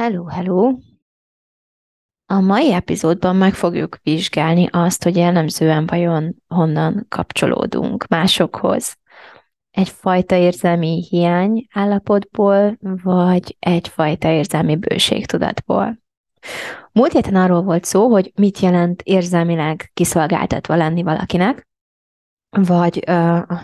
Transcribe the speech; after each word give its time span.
Hello, 0.00 0.24
hello! 0.24 0.78
A 2.26 2.40
mai 2.40 2.72
epizódban 2.72 3.36
meg 3.36 3.54
fogjuk 3.54 3.98
vizsgálni 4.02 4.68
azt, 4.70 5.02
hogy 5.02 5.16
jellemzően 5.16 5.86
vajon 5.86 6.36
honnan 6.48 7.06
kapcsolódunk 7.08 8.06
másokhoz. 8.06 8.96
Egyfajta 9.70 10.36
érzelmi 10.36 11.06
hiány 11.08 11.66
állapotból, 11.72 12.76
vagy 13.02 13.56
egyfajta 13.58 14.28
érzelmi 14.28 14.76
bőségtudatból. 14.76 15.98
Múlt 16.92 17.12
héten 17.12 17.36
arról 17.36 17.62
volt 17.62 17.84
szó, 17.84 18.08
hogy 18.08 18.32
mit 18.34 18.58
jelent 18.58 19.02
érzelmileg 19.02 19.90
kiszolgáltatva 19.94 20.76
lenni 20.76 21.02
valakinek, 21.02 21.68
vagy 22.50 23.10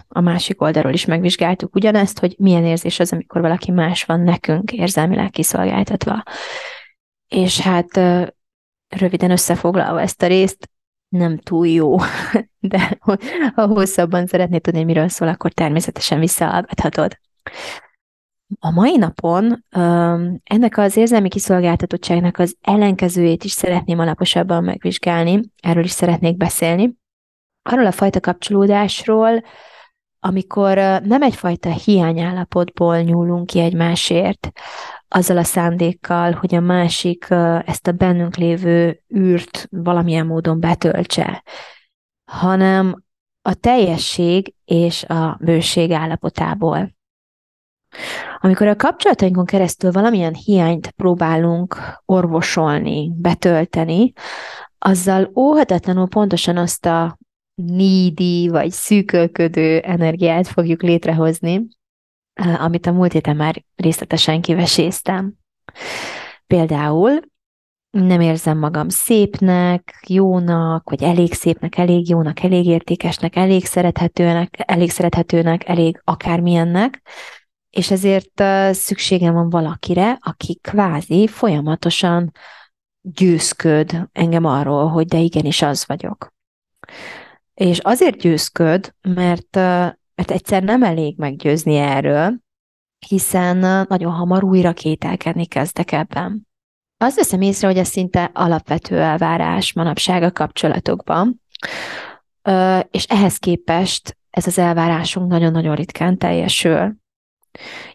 a 0.09 0.21
másik 0.21 0.61
oldalról 0.61 0.93
is 0.93 1.05
megvizsgáltuk 1.05 1.75
ugyanezt, 1.75 2.19
hogy 2.19 2.35
milyen 2.39 2.65
érzés 2.65 3.01
az, 3.01 3.13
amikor 3.13 3.41
valaki 3.41 3.71
más 3.71 4.05
van 4.05 4.21
nekünk 4.21 4.73
érzelmileg 4.73 5.31
kiszolgáltatva. 5.31 6.23
És 7.29 7.61
hát 7.61 7.97
röviden 8.89 9.31
összefoglalva 9.31 10.01
ezt 10.01 10.23
a 10.23 10.27
részt, 10.27 10.71
nem 11.09 11.39
túl 11.39 11.67
jó, 11.67 11.97
de 12.59 12.99
ha 13.55 13.67
hosszabban 13.67 14.27
szeretnéd 14.27 14.61
tudni, 14.61 14.85
miről 14.85 15.09
szól, 15.09 15.29
akkor 15.29 15.53
természetesen 15.53 16.19
visszahallgathatod. 16.19 17.19
A 18.61 18.71
mai 18.71 18.97
napon 18.97 19.65
ennek 20.45 20.79
az 20.79 20.97
érzelmi 20.97 21.29
kiszolgáltatottságnak 21.29 22.39
az 22.39 22.57
ellenkezőjét 22.61 23.45
is 23.45 23.53
szeretném 23.53 23.99
alaposabban 23.99 24.65
megvizsgálni, 24.65 25.41
erről 25.63 25.85
is 25.85 25.91
szeretnék 25.91 26.37
beszélni. 26.37 26.97
Arról 27.69 27.87
a 27.87 27.93
fajta 27.93 28.21
kapcsolódásról, 28.21 29.43
amikor 30.21 30.77
nem 31.03 31.23
egyfajta 31.23 31.71
hiányállapotból 31.71 33.01
nyúlunk 33.01 33.47
ki 33.47 33.61
egymásért, 33.61 34.51
azzal 35.09 35.37
a 35.37 35.43
szándékkal, 35.43 36.33
hogy 36.33 36.55
a 36.55 36.61
másik 36.61 37.27
ezt 37.65 37.87
a 37.87 37.93
bennünk 37.93 38.37
lévő 38.37 39.03
űrt 39.17 39.67
valamilyen 39.71 40.27
módon 40.27 40.61
betöltse, 40.61 41.43
hanem 42.31 43.03
a 43.43 43.55
teljesség 43.55 44.55
és 44.65 45.05
a 45.05 45.39
bőség 45.41 45.91
állapotából. 45.91 46.95
Amikor 48.39 48.67
a 48.67 48.77
kapcsolatainkon 48.77 49.45
keresztül 49.45 49.91
valamilyen 49.91 50.35
hiányt 50.35 50.91
próbálunk 50.91 51.77
orvosolni, 52.05 53.13
betölteni, 53.17 54.13
azzal 54.79 55.31
óhatatlanul 55.35 56.09
pontosan 56.09 56.57
azt 56.57 56.87
a 56.87 57.19
needy 57.57 58.49
vagy 58.49 58.71
szűkölködő 58.71 59.79
energiát 59.79 60.49
fogjuk 60.49 60.83
létrehozni, 60.83 61.67
amit 62.59 62.87
a 62.87 62.93
múlt 62.93 63.13
héten 63.13 63.37
már 63.37 63.65
részletesen 63.77 64.41
kiveséztem. 64.41 65.35
Például 66.47 67.21
nem 67.91 68.21
érzem 68.21 68.59
magam 68.59 68.89
szépnek, 68.89 70.05
jónak, 70.09 70.91
vagy 70.91 71.03
elég 71.03 71.33
szépnek, 71.33 71.77
elég 71.79 72.09
jónak, 72.09 72.43
elég 72.43 72.67
értékesnek, 72.67 73.37
elég 73.37 73.65
szerethetőnek, 73.65 74.55
elég 74.59 74.91
szerethetőnek, 74.91 75.69
elég 75.69 76.01
akármilyennek, 76.05 77.03
és 77.71 77.91
ezért 77.91 78.43
szükségem 78.75 79.35
van 79.35 79.51
valakire, 79.51 80.19
aki 80.21 80.59
kvázi 80.63 81.27
folyamatosan 81.27 82.33
győzköd 83.01 84.09
engem 84.13 84.45
arról, 84.45 84.89
hogy 84.89 85.07
de 85.07 85.19
igenis 85.19 85.63
az 85.63 85.87
vagyok. 85.87 86.35
És 87.61 87.79
azért 87.79 88.17
győzköd, 88.17 88.95
mert 89.03 89.59
mert 90.17 90.31
egyszer 90.31 90.63
nem 90.63 90.83
elég 90.83 91.19
meggyőzni 91.19 91.77
erről, 91.77 92.39
hiszen 93.07 93.87
nagyon 93.89 94.13
hamar 94.13 94.45
újra 94.45 94.73
kételkedni 94.73 95.47
kezdek 95.47 95.93
ebben. 95.93 96.49
Azt 96.97 97.17
veszem 97.17 97.41
észre, 97.41 97.67
hogy 97.67 97.77
ez 97.77 97.89
szinte 97.89 98.31
alapvető 98.35 99.01
elvárás 99.01 99.73
manapság 99.73 100.23
a 100.23 100.33
kapcsolatokban, 100.33 101.43
és 102.91 103.05
ehhez 103.05 103.37
képest 103.37 104.19
ez 104.31 104.47
az 104.47 104.59
elvárásunk 104.59 105.31
nagyon-nagyon 105.31 105.75
ritkán 105.75 106.19
teljesül. 106.19 106.95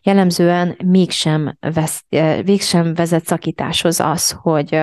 Jellemzően 0.04 0.78
mégsem, 0.86 1.58
vesz, 1.60 2.04
mégsem 2.46 2.94
vezet 2.94 3.26
szakításhoz 3.26 4.00
az, 4.00 4.32
hogy 4.42 4.76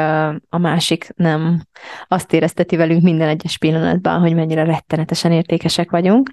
a 0.49 0.59
másik 0.59 1.12
nem 1.16 1.62
azt 2.09 2.33
érezteti 2.33 2.77
velünk 2.77 3.03
minden 3.03 3.28
egyes 3.28 3.59
pillanatban, 3.59 4.21
hogy 4.21 4.34
mennyire 4.34 4.65
rettenetesen 4.65 5.33
értékesek 5.33 5.91
vagyunk, 5.91 6.31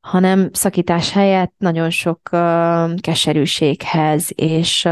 hanem 0.00 0.48
szakítás 0.52 1.12
helyett 1.12 1.52
nagyon 1.58 1.90
sok 1.90 2.20
uh, 2.32 2.94
keserűséghez 2.94 4.30
és, 4.34 4.88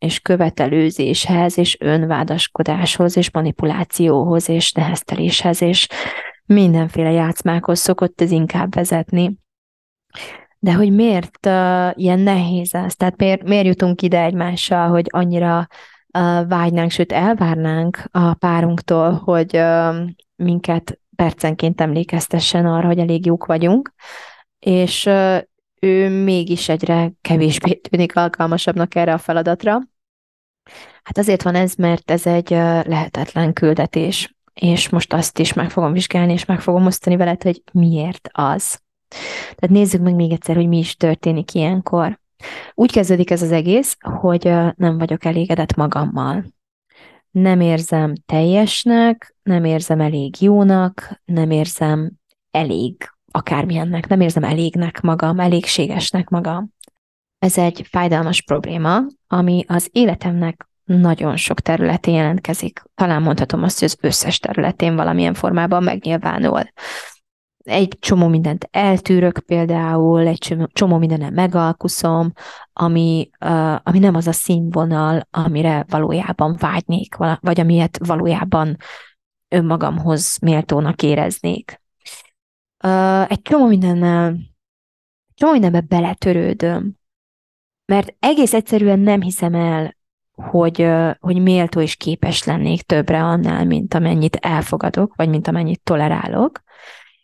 és 0.00 0.20
követelőzéshez 0.20 1.58
és 1.58 1.76
önvádaskodáshoz 1.80 3.16
és 3.16 3.30
manipulációhoz 3.30 4.48
és 4.48 4.72
nehezteléshez 4.72 5.62
és 5.62 5.86
mindenféle 6.44 7.10
játszmákhoz 7.10 7.78
szokott 7.78 8.20
ez 8.20 8.30
inkább 8.30 8.74
vezetni. 8.74 9.36
De 10.58 10.74
hogy 10.74 10.92
miért 10.92 11.46
uh, 11.46 11.90
ilyen 11.98 12.18
nehéz 12.18 12.74
ez? 12.74 12.96
Tehát 12.96 13.16
miért, 13.16 13.42
miért 13.42 13.66
jutunk 13.66 14.02
ide 14.02 14.22
egymással, 14.22 14.88
hogy 14.88 15.06
annyira 15.08 15.58
uh, 15.58 16.48
vágynánk, 16.48 16.90
sőt 16.90 17.12
elvárnánk 17.12 18.02
a 18.10 18.34
párunktól, 18.34 19.12
hogy 19.12 19.56
uh, 19.56 19.96
minket 20.36 20.98
percenként 21.16 21.80
emlékeztessen 21.80 22.66
arra, 22.66 22.86
hogy 22.86 22.98
elég 22.98 23.26
jók 23.26 23.46
vagyunk, 23.46 23.94
és 24.58 25.06
ő 25.80 26.22
mégis 26.24 26.68
egyre 26.68 27.12
kevésbé 27.20 27.74
tűnik 27.74 28.16
alkalmasabbnak 28.16 28.94
erre 28.94 29.12
a 29.12 29.18
feladatra. 29.18 29.78
Hát 31.02 31.18
azért 31.18 31.42
van 31.42 31.54
ez, 31.54 31.74
mert 31.74 32.10
ez 32.10 32.26
egy 32.26 32.50
lehetetlen 32.50 33.52
küldetés, 33.52 34.36
és 34.54 34.88
most 34.88 35.12
azt 35.12 35.38
is 35.38 35.52
meg 35.52 35.70
fogom 35.70 35.92
vizsgálni, 35.92 36.32
és 36.32 36.44
meg 36.44 36.60
fogom 36.60 36.86
osztani 36.86 37.16
veled, 37.16 37.42
hogy 37.42 37.62
miért 37.72 38.28
az. 38.32 38.80
Tehát 39.54 39.76
nézzük 39.76 40.00
meg 40.00 40.14
még 40.14 40.32
egyszer, 40.32 40.56
hogy 40.56 40.68
mi 40.68 40.78
is 40.78 40.96
történik 40.96 41.54
ilyenkor. 41.54 42.20
Úgy 42.74 42.92
kezdődik 42.92 43.30
ez 43.30 43.42
az 43.42 43.52
egész, 43.52 43.96
hogy 44.00 44.44
nem 44.74 44.98
vagyok 44.98 45.24
elégedett 45.24 45.74
magammal. 45.74 46.44
Nem 47.30 47.60
érzem 47.60 48.14
teljesnek, 48.26 49.36
nem 49.42 49.64
érzem 49.64 50.00
elég 50.00 50.42
jónak, 50.42 51.20
nem 51.24 51.50
érzem 51.50 52.12
elég 52.50 53.10
akármilyennek, 53.30 54.06
nem 54.06 54.20
érzem 54.20 54.44
elégnek 54.44 55.00
magam, 55.00 55.40
elégségesnek 55.40 56.28
magam. 56.28 56.72
Ez 57.38 57.58
egy 57.58 57.86
fájdalmas 57.90 58.42
probléma, 58.42 59.00
ami 59.26 59.64
az 59.68 59.88
életemnek 59.92 60.68
nagyon 60.84 61.36
sok 61.36 61.60
területén 61.60 62.14
jelentkezik. 62.14 62.82
Talán 62.94 63.22
mondhatom 63.22 63.62
azt, 63.62 63.78
hogy 63.78 63.88
az 63.88 63.98
összes 64.00 64.38
területén 64.38 64.96
valamilyen 64.96 65.34
formában 65.34 65.82
megnyilvánul. 65.82 66.62
Egy 67.68 67.96
csomó 68.00 68.28
mindent 68.28 68.68
eltűrök 68.70 69.38
például, 69.38 70.26
egy 70.26 70.56
csomó, 70.72 70.98
mindenen 70.98 71.32
megalkuszom, 71.32 72.32
ami, 72.72 73.30
uh, 73.40 73.74
ami 73.82 73.98
nem 73.98 74.14
az 74.14 74.26
a 74.26 74.32
színvonal, 74.32 75.28
amire 75.30 75.84
valójában 75.88 76.56
vágynék, 76.58 77.16
vagy 77.40 77.60
amilyet 77.60 77.98
valójában 78.06 78.76
önmagamhoz 79.48 80.38
méltónak 80.38 81.02
éreznék. 81.02 81.80
Uh, 82.84 83.30
egy 83.30 83.42
csomó 83.42 83.66
mindennel, 83.66 84.36
csomó 85.34 85.52
mindenbe 85.52 85.80
beletörődöm, 85.80 86.96
mert 87.84 88.16
egész 88.18 88.54
egyszerűen 88.54 88.98
nem 88.98 89.20
hiszem 89.20 89.54
el, 89.54 89.96
hogy, 90.32 90.82
uh, 90.82 91.14
hogy 91.18 91.42
méltó 91.42 91.80
és 91.80 91.96
képes 91.96 92.44
lennék 92.44 92.82
többre 92.82 93.22
annál, 93.22 93.64
mint 93.64 93.94
amennyit 93.94 94.36
elfogadok, 94.36 95.14
vagy 95.16 95.28
mint 95.28 95.48
amennyit 95.48 95.82
tolerálok, 95.82 96.62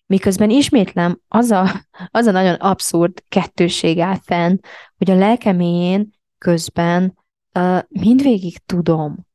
miközben 0.07 0.51
ismétlem, 0.51 1.21
az 1.29 1.51
a, 1.51 1.71
az 2.11 2.27
a 2.27 2.31
nagyon 2.31 2.55
abszurd 2.55 3.23
kettőség 3.29 3.99
áll 3.99 4.19
fenn, 4.23 4.57
hogy 4.97 5.11
a 5.11 5.15
lelkeméjén 5.15 6.11
közben 6.39 7.19
uh, 7.55 7.83
mindvégig 7.89 8.59
tudom, 8.59 9.27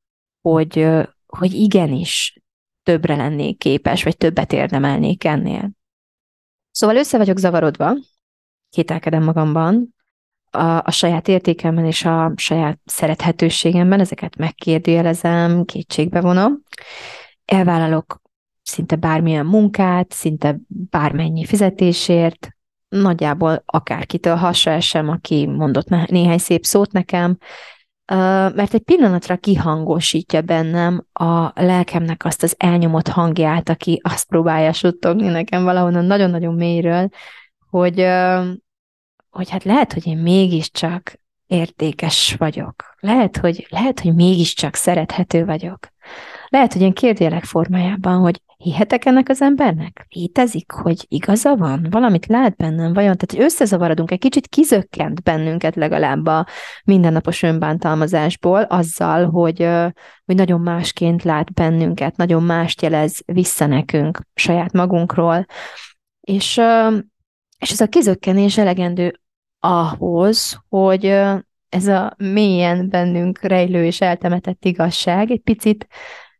hogy, 0.41 0.77
uh, 0.77 1.07
hogy 1.25 1.53
igenis 1.53 2.41
többre 2.83 3.15
lennék 3.15 3.57
képes, 3.57 4.03
vagy 4.03 4.17
többet 4.17 4.53
érdemelnék 4.53 5.23
ennél. 5.23 5.71
Szóval 6.71 6.95
össze 6.95 7.17
vagyok 7.17 7.37
zavarodva, 7.37 7.95
kételkedem 8.69 9.23
magamban, 9.23 9.95
a, 10.51 10.77
a 10.83 10.91
saját 10.91 11.27
értékemben 11.27 11.85
és 11.85 12.05
a 12.05 12.33
saját 12.35 12.79
szerethetőségemben, 12.85 13.99
ezeket 13.99 14.35
megkérdőjelezem, 14.35 15.65
kétségbe 15.65 16.21
vonom. 16.21 16.61
Elvállalok 17.45 18.21
szinte 18.69 18.95
bármilyen 18.95 19.45
munkát, 19.45 20.11
szinte 20.11 20.57
bármennyi 20.67 21.45
fizetésért, 21.45 22.49
nagyjából 22.89 23.63
akárkitől 23.65 24.35
hasra 24.35 24.71
esem, 24.71 25.09
aki 25.09 25.45
mondott 25.45 26.07
néhány 26.07 26.37
szép 26.37 26.65
szót 26.65 26.91
nekem, 26.91 27.37
mert 28.55 28.73
egy 28.73 28.81
pillanatra 28.81 29.37
kihangosítja 29.37 30.41
bennem 30.41 31.05
a 31.13 31.61
lelkemnek 31.61 32.25
azt 32.25 32.43
az 32.43 32.55
elnyomott 32.57 33.07
hangját, 33.07 33.69
aki 33.69 34.01
azt 34.03 34.27
próbálja 34.27 34.73
suttogni 34.73 35.27
nekem 35.27 35.63
valahonnan 35.63 36.05
nagyon-nagyon 36.05 36.53
mélyről, 36.53 37.09
hogy, 37.69 38.05
hogy 39.29 39.49
hát 39.49 39.63
lehet, 39.63 39.93
hogy 39.93 40.07
én 40.07 40.17
mégiscsak 40.17 41.19
értékes 41.47 42.35
vagyok. 42.37 42.95
Lehet, 42.99 43.37
hogy, 43.37 43.67
lehet, 43.69 43.99
hogy 43.99 44.15
mégiscsak 44.15 44.75
szerethető 44.75 45.45
vagyok. 45.45 45.79
Lehet, 46.47 46.73
hogy 46.73 46.81
én 46.81 46.93
kérdélek 46.93 47.43
formájában, 47.43 48.19
hogy 48.19 48.41
hihetek 48.63 49.05
ennek 49.05 49.29
az 49.29 49.41
embernek? 49.41 50.05
Létezik, 50.09 50.71
hogy 50.71 51.05
igaza 51.07 51.55
van? 51.55 51.87
Valamit 51.89 52.25
lát 52.25 52.55
bennem? 52.55 52.93
Vajon? 52.93 53.17
Tehát, 53.17 53.31
hogy 53.31 53.41
összezavarodunk, 53.41 54.11
egy 54.11 54.19
kicsit 54.19 54.47
kizökkent 54.47 55.23
bennünket 55.23 55.75
legalább 55.75 56.25
a 56.25 56.47
mindennapos 56.83 57.43
önbántalmazásból 57.43 58.61
azzal, 58.61 59.29
hogy, 59.29 59.67
hogy 60.25 60.35
nagyon 60.35 60.61
másként 60.61 61.23
lát 61.23 61.53
bennünket, 61.53 62.15
nagyon 62.15 62.43
mást 62.43 62.81
jelez 62.81 63.19
vissza 63.25 63.65
nekünk 63.65 64.21
saját 64.33 64.71
magunkról. 64.73 65.45
És, 66.21 66.61
és 67.59 67.71
ez 67.71 67.79
a 67.81 67.87
kizökkenés 67.87 68.57
elegendő 68.57 69.19
ahhoz, 69.59 70.59
hogy 70.69 71.05
ez 71.69 71.87
a 71.87 72.13
mélyen 72.17 72.89
bennünk 72.89 73.41
rejlő 73.41 73.85
és 73.85 74.01
eltemetett 74.01 74.65
igazság 74.65 75.31
egy 75.31 75.41
picit 75.41 75.87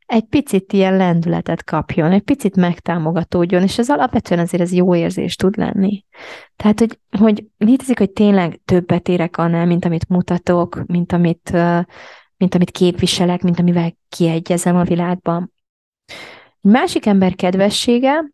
egy 0.10 0.24
picit 0.24 0.74
ilyen 0.74 0.98
lendületet 0.98 1.64
kapjon, 1.64 2.12
egy 2.12 2.22
picit 2.22 2.56
megtámogatódjon, 2.56 3.62
és 3.62 3.78
ez 3.78 3.90
alapvetően 3.90 4.40
azért 4.40 4.62
ez 4.62 4.74
jó 4.74 4.96
érzés 4.96 5.36
tud 5.36 5.58
lenni. 5.58 6.06
Tehát, 6.56 6.80
hogy, 6.80 7.00
hogy 7.20 7.46
létezik, 7.58 7.98
hogy 7.98 8.12
tényleg 8.12 8.62
többet 8.66 9.08
érek 9.08 9.38
annál, 9.38 9.66
mint 9.66 9.86
amit 9.86 10.08
mutatok, 10.08 10.84
mint 10.86 11.12
amit, 11.12 11.52
mint 12.38 12.56
amit 12.56 12.72
képviselek, 12.72 13.42
mint 13.42 13.60
amivel 13.60 13.98
kiegyezem 14.10 14.76
a 14.76 14.84
világban. 14.84 15.54
Egy 16.62 16.72
másik 16.72 17.06
ember 17.06 17.36
kedvessége 17.36 18.32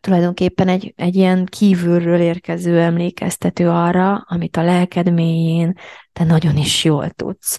tulajdonképpen 0.00 0.68
egy, 0.68 0.92
egy 0.96 1.16
ilyen 1.16 1.44
kívülről 1.44 2.20
érkező 2.20 2.80
emlékeztető 2.80 3.68
arra, 3.68 4.24
amit 4.28 4.56
a 4.56 4.62
lelked 4.62 5.12
mélyén 5.12 5.74
te 6.12 6.24
nagyon 6.24 6.56
is 6.56 6.84
jól 6.84 7.10
tudsz. 7.10 7.58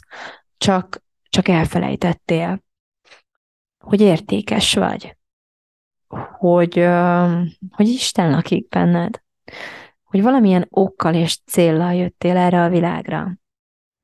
Csak, 0.57 1.03
csak 1.30 1.47
elfelejtettél 1.47 2.63
hogy 3.85 4.01
értékes 4.01 4.73
vagy, 4.73 5.17
hogy, 6.37 6.87
hogy 7.69 7.87
Isten 7.87 8.31
lakik 8.31 8.69
benned, 8.69 9.21
hogy 10.03 10.21
valamilyen 10.21 10.67
okkal 10.69 11.13
és 11.13 11.39
céllal 11.45 11.93
jöttél 11.93 12.37
erre 12.37 12.63
a 12.63 12.69
világra, 12.69 13.37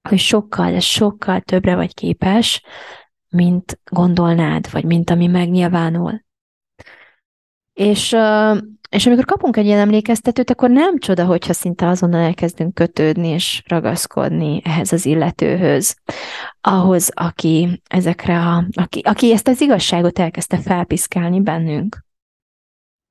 hogy 0.09 0.19
sokkal, 0.19 0.71
de 0.71 0.79
sokkal 0.79 1.39
többre 1.39 1.75
vagy 1.75 1.93
képes, 1.93 2.63
mint 3.29 3.79
gondolnád, 3.83 4.71
vagy 4.71 4.85
mint 4.85 5.09
ami 5.09 5.27
megnyilvánul. 5.27 6.23
És 7.73 8.15
és 8.91 9.05
amikor 9.05 9.25
kapunk 9.25 9.57
egy 9.57 9.65
ilyen 9.65 9.79
emlékeztetőt, 9.79 10.49
akkor 10.49 10.69
nem 10.69 10.97
csoda, 10.97 11.25
hogyha 11.25 11.53
szinte 11.53 11.88
azonnal 11.88 12.21
elkezdünk 12.21 12.73
kötődni 12.73 13.27
és 13.27 13.63
ragaszkodni 13.67 14.61
ehhez 14.63 14.91
az 14.91 15.05
illetőhöz, 15.05 15.95
ahhoz, 16.61 17.09
aki 17.13 17.81
ezekre 17.89 18.39
a, 18.39 18.65
aki, 18.73 18.99
aki 18.99 19.31
ezt 19.31 19.47
az 19.47 19.61
igazságot 19.61 20.19
elkezdte 20.19 20.57
felpiszkálni 20.57 21.41
bennünk. 21.41 22.05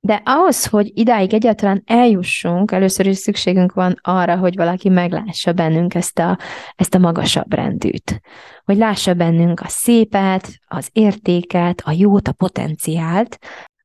De 0.03 0.21
ahhoz, 0.25 0.65
hogy 0.65 0.91
idáig 0.93 1.33
egyáltalán 1.33 1.83
eljussunk, 1.85 2.71
először 2.71 3.07
is 3.07 3.17
szükségünk 3.17 3.73
van 3.73 3.95
arra, 4.01 4.37
hogy 4.37 4.55
valaki 4.55 4.89
meglássa 4.89 5.53
bennünk 5.53 5.93
ezt 5.93 6.19
a, 6.19 6.37
ezt 6.75 6.95
a 6.95 6.99
magasabb 6.99 7.53
rendűt. 7.53 8.21
Hogy 8.63 8.77
lássa 8.77 9.13
bennünk 9.13 9.59
a 9.59 9.67
szépet, 9.67 10.49
az 10.67 10.89
értéket, 10.91 11.81
a 11.85 11.91
jót, 11.91 12.27
a 12.27 12.31
potenciált, 12.31 13.37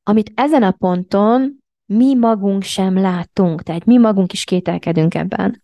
amit 0.02 0.32
ezen 0.34 0.62
a 0.62 0.70
ponton 0.70 1.64
mi 1.86 2.14
magunk 2.14 2.62
sem 2.62 2.98
látunk, 2.98 3.62
tehát 3.62 3.84
mi 3.84 3.96
magunk 3.96 4.32
is 4.32 4.44
kételkedünk 4.44 5.14
ebben. 5.14 5.62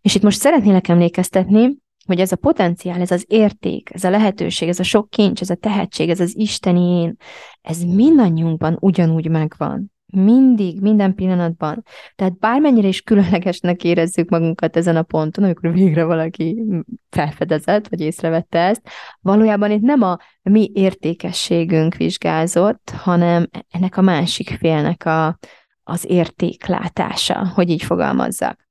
És 0.00 0.14
itt 0.14 0.22
most 0.22 0.38
szeretnélek 0.38 0.88
emlékeztetni, 0.88 1.76
hogy 2.06 2.20
ez 2.20 2.32
a 2.32 2.36
potenciál, 2.36 3.00
ez 3.00 3.10
az 3.10 3.24
érték, 3.28 3.90
ez 3.92 4.04
a 4.04 4.10
lehetőség, 4.10 4.68
ez 4.68 4.78
a 4.78 4.82
sok 4.82 5.10
kincs, 5.10 5.40
ez 5.40 5.50
a 5.50 5.54
tehetség, 5.54 6.10
ez 6.10 6.20
az 6.20 6.36
isteni 6.36 7.00
én, 7.00 7.16
ez 7.62 7.82
mindannyiunkban 7.82 8.76
ugyanúgy 8.80 9.28
megvan. 9.28 9.92
Mindig, 10.18 10.80
minden 10.80 11.14
pillanatban. 11.14 11.82
Tehát 12.14 12.38
bármennyire 12.38 12.88
is 12.88 13.00
különlegesnek 13.00 13.84
érezzük 13.84 14.28
magunkat 14.28 14.76
ezen 14.76 14.96
a 14.96 15.02
ponton, 15.02 15.44
amikor 15.44 15.72
végre 15.72 16.04
valaki 16.04 16.62
felfedezett, 17.10 17.88
vagy 17.88 18.00
észrevette 18.00 18.58
ezt, 18.58 18.88
valójában 19.20 19.70
itt 19.70 19.80
nem 19.80 20.02
a 20.02 20.18
mi 20.42 20.70
értékességünk 20.74 21.94
vizsgázott, 21.94 22.90
hanem 22.90 23.46
ennek 23.70 23.96
a 23.96 24.00
másik 24.00 24.56
félnek 24.58 25.04
a, 25.04 25.38
az 25.82 26.04
értéklátása, 26.08 27.46
hogy 27.54 27.70
így 27.70 27.82
fogalmazzak. 27.82 28.68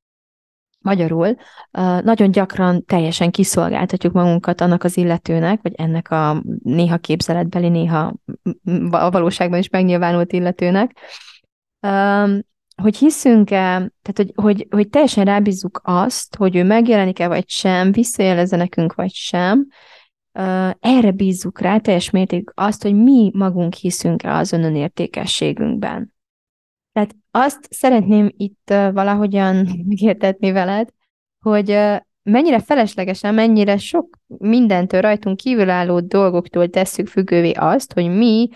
Magyarul 0.80 1.36
nagyon 2.01 2.31
gyakran 2.31 2.86
teljesen 2.86 3.31
kiszolgáltatjuk 3.31 4.13
magunkat 4.13 4.62
annak 4.62 4.83
az 4.83 4.97
illetőnek, 4.97 5.59
vagy 5.62 5.74
ennek 5.75 6.12
a 6.12 6.44
néha 6.63 6.97
képzeletbeli, 6.97 7.69
néha 7.69 8.13
a 8.89 9.09
valóságban 9.09 9.59
is 9.59 9.69
megnyilvánult 9.69 10.33
illetőnek, 10.33 10.97
hogy 12.81 12.98
hiszünk-e, 12.98 13.92
tehát 14.01 14.16
hogy, 14.16 14.31
hogy, 14.36 14.68
hogy 14.69 14.89
teljesen 14.89 15.25
rábízzuk 15.25 15.81
azt, 15.83 16.36
hogy 16.36 16.56
ő 16.56 16.63
megjelenik-e 16.63 17.27
vagy 17.27 17.50
sem, 17.50 17.92
visszajelezze 17.92 18.56
nekünk 18.56 18.94
vagy 18.94 19.13
sem, 19.13 19.68
erre 20.80 21.12
bízzuk 21.12 21.60
rá 21.60 21.77
teljes 21.77 22.10
mértékig 22.10 22.51
azt, 22.54 22.81
hogy 22.81 22.95
mi 22.95 23.31
magunk 23.33 23.74
hiszünk-e 23.74 24.36
az 24.36 24.51
önönértékességünkben. 24.51 26.13
Tehát 26.92 27.16
azt 27.31 27.68
szeretném 27.69 28.30
itt 28.38 28.74
valahogyan 28.94 29.56
megértetni 29.89 30.51
veled, 30.51 30.89
hogy 31.39 31.78
mennyire 32.24 32.60
feleslegesen, 32.60 33.33
mennyire 33.33 33.78
sok 33.78 34.18
mindentől 34.28 35.02
rajtunk 35.02 35.38
kívülálló 35.38 36.00
dolgoktól 36.00 36.69
tesszük 36.69 37.07
függővé 37.07 37.52
azt, 37.52 37.94
hogy 37.94 38.09
mi 38.16 38.50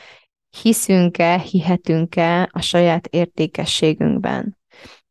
hiszünk-e, 0.62 1.38
hihetünk-e 1.38 2.50
a 2.52 2.62
saját 2.62 3.08
értékességünkben. 3.08 4.58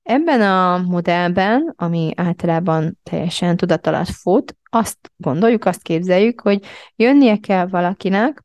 Ebben 0.03 0.41
a 0.41 0.79
modellben, 0.79 1.73
ami 1.77 2.13
általában 2.17 2.99
teljesen 3.03 3.57
tudat 3.57 3.87
alatt 3.87 4.09
fut, 4.09 4.57
azt 4.71 4.99
gondoljuk, 5.17 5.65
azt 5.65 5.83
képzeljük, 5.83 6.41
hogy 6.41 6.65
jönnie 6.97 7.37
kell 7.37 7.67
valakinek, 7.67 8.45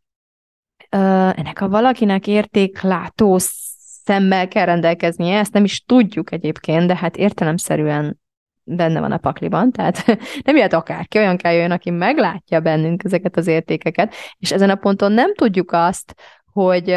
ennek 0.90 1.62
a 1.62 1.70
valakinek 1.70 2.28
értéklátó 2.28 3.38
szemmel 4.04 4.48
kell 4.48 4.66
rendelkeznie, 4.66 5.38
ezt 5.38 5.54
nem 5.54 5.64
is 5.64 5.84
tudjuk 5.84 6.32
egyébként, 6.32 6.88
de 6.88 6.96
hát 6.96 7.18
értelemszerűen 7.18 8.20
benne 8.64 9.00
van 9.00 9.12
a 9.12 9.18
pakliban, 9.18 9.72
tehát 9.72 10.06
nem 10.46 10.56
jöhet 10.56 10.74
akárki, 10.74 11.18
olyan 11.18 11.38
kell 11.38 11.54
jön, 11.54 11.72
aki 11.72 11.90
meglátja 11.90 12.60
bennünk 12.60 13.04
ezeket 13.04 13.38
az 13.38 13.48
értékeket, 13.48 14.14
és 14.38 14.52
ezen 14.52 14.70
a 14.70 14.76
ponton 14.76 15.12
nem 15.12 15.34
tudjuk 15.36 15.72
azt, 15.72 16.16
hogy 16.54 16.96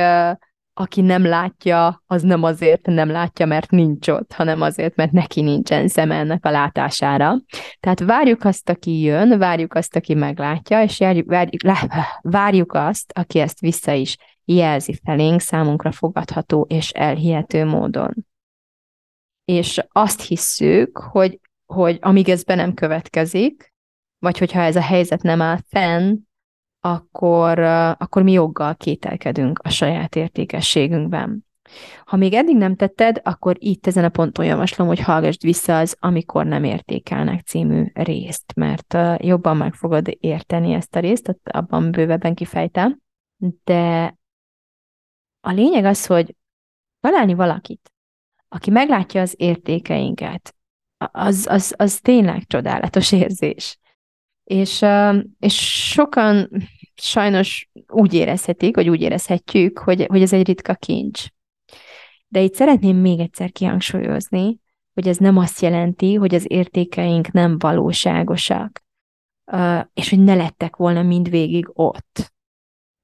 aki 0.78 1.00
nem 1.00 1.24
látja, 1.24 2.02
az 2.06 2.22
nem 2.22 2.42
azért 2.42 2.86
nem 2.86 3.10
látja, 3.10 3.46
mert 3.46 3.70
nincs 3.70 4.08
ott, 4.08 4.32
hanem 4.32 4.60
azért, 4.60 4.96
mert 4.96 5.12
neki 5.12 5.40
nincsen 5.40 5.88
szem 5.88 6.10
ennek 6.10 6.44
a 6.44 6.50
látására. 6.50 7.40
Tehát 7.80 8.00
várjuk 8.00 8.44
azt, 8.44 8.68
aki 8.68 9.00
jön, 9.00 9.38
várjuk 9.38 9.74
azt, 9.74 9.96
aki 9.96 10.14
meglátja, 10.14 10.82
és 10.82 10.98
várjuk, 10.98 11.28
várjuk, 11.28 11.62
várjuk 12.20 12.72
azt, 12.72 13.12
aki 13.14 13.38
ezt 13.38 13.60
vissza 13.60 13.92
is 13.92 14.16
jelzi 14.44 15.00
felénk 15.04 15.40
számunkra 15.40 15.92
fogadható 15.92 16.66
és 16.68 16.90
elhihető 16.90 17.64
módon. 17.64 18.14
És 19.44 19.84
azt 19.88 20.22
hisszük, 20.22 20.98
hogy, 20.98 21.40
hogy 21.66 21.98
amíg 22.00 22.28
ez 22.28 22.42
be 22.42 22.54
nem 22.54 22.74
következik, 22.74 23.74
vagy 24.18 24.38
hogyha 24.38 24.60
ez 24.60 24.76
a 24.76 24.82
helyzet 24.82 25.22
nem 25.22 25.42
áll 25.42 25.58
fenn, 25.68 26.16
akkor, 26.92 27.58
akkor 27.98 28.22
mi 28.22 28.32
joggal 28.32 28.76
kételkedünk 28.76 29.58
a 29.62 29.68
saját 29.68 30.16
értékességünkben. 30.16 31.44
Ha 32.04 32.16
még 32.16 32.34
eddig 32.34 32.56
nem 32.56 32.76
tetted, 32.76 33.20
akkor 33.24 33.56
itt 33.58 33.86
ezen 33.86 34.04
a 34.04 34.08
ponton 34.08 34.44
javaslom, 34.44 34.86
hogy 34.86 35.00
hallgassd 35.00 35.42
vissza 35.42 35.78
az 35.78 35.96
Amikor 36.00 36.46
nem 36.46 36.64
értékelnek 36.64 37.40
című 37.40 37.84
részt, 37.94 38.54
mert 38.54 38.96
jobban 39.18 39.56
meg 39.56 39.74
fogod 39.74 40.16
érteni 40.20 40.72
ezt 40.72 40.96
a 40.96 41.00
részt, 41.00 41.36
abban 41.44 41.90
bővebben 41.90 42.34
kifejtem. 42.34 42.98
De 43.64 44.14
a 45.40 45.50
lényeg 45.50 45.84
az, 45.84 46.06
hogy 46.06 46.34
találni 47.00 47.34
valakit, 47.34 47.92
aki 48.48 48.70
meglátja 48.70 49.20
az 49.20 49.34
értékeinket, 49.36 50.54
az, 51.12 51.46
az, 51.50 51.74
az 51.76 52.00
tényleg 52.00 52.46
csodálatos 52.46 53.12
érzés. 53.12 53.78
És, 54.44 54.84
és 55.38 55.88
sokan 55.92 56.50
sajnos 56.96 57.70
úgy 57.88 58.14
érezhetik, 58.14 58.74
vagy 58.74 58.88
úgy 58.88 59.00
érezhetjük, 59.00 59.78
hogy, 59.78 60.06
hogy 60.06 60.22
ez 60.22 60.32
egy 60.32 60.46
ritka 60.46 60.74
kincs. 60.74 61.24
De 62.28 62.40
itt 62.40 62.54
szeretném 62.54 62.96
még 62.96 63.20
egyszer 63.20 63.52
kihangsúlyozni, 63.52 64.60
hogy 64.94 65.08
ez 65.08 65.16
nem 65.16 65.36
azt 65.36 65.60
jelenti, 65.60 66.14
hogy 66.14 66.34
az 66.34 66.44
értékeink 66.48 67.32
nem 67.32 67.58
valóságosak, 67.58 68.84
és 69.94 70.10
hogy 70.10 70.22
ne 70.22 70.34
lettek 70.34 70.76
volna 70.76 71.02
mindvégig 71.02 71.70
ott. 71.72 72.34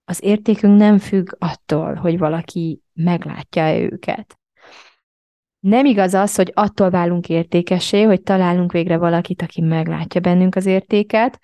Az 0.04 0.22
értékünk 0.22 0.78
nem 0.78 0.98
függ 0.98 1.28
attól, 1.38 1.94
hogy 1.94 2.18
valaki 2.18 2.82
meglátja 2.92 3.78
őket. 3.78 4.38
Nem 5.58 5.84
igaz 5.84 6.14
az, 6.14 6.34
hogy 6.34 6.50
attól 6.54 6.90
válunk 6.90 7.28
értékesé, 7.28 8.02
hogy 8.02 8.22
találunk 8.22 8.72
végre 8.72 8.96
valakit, 8.96 9.42
aki 9.42 9.60
meglátja 9.60 10.20
bennünk 10.20 10.54
az 10.54 10.66
értéket. 10.66 11.40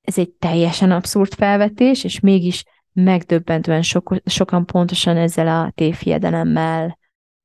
Ez 0.00 0.18
egy 0.18 0.30
teljesen 0.30 0.90
abszurd 0.90 1.34
felvetés, 1.34 2.04
és 2.04 2.20
mégis 2.20 2.64
megdöbbentően 2.92 3.82
sok, 3.82 4.14
sokan 4.24 4.66
pontosan 4.66 5.16
ezzel 5.16 5.48
a 5.48 5.70
tévhiedelemmel 5.74 6.98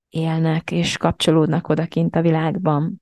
élnek 0.09 0.71
és 0.71 0.97
kapcsolódnak 0.97 1.67
odakint 1.67 2.15
a 2.15 2.21
világban. 2.21 3.01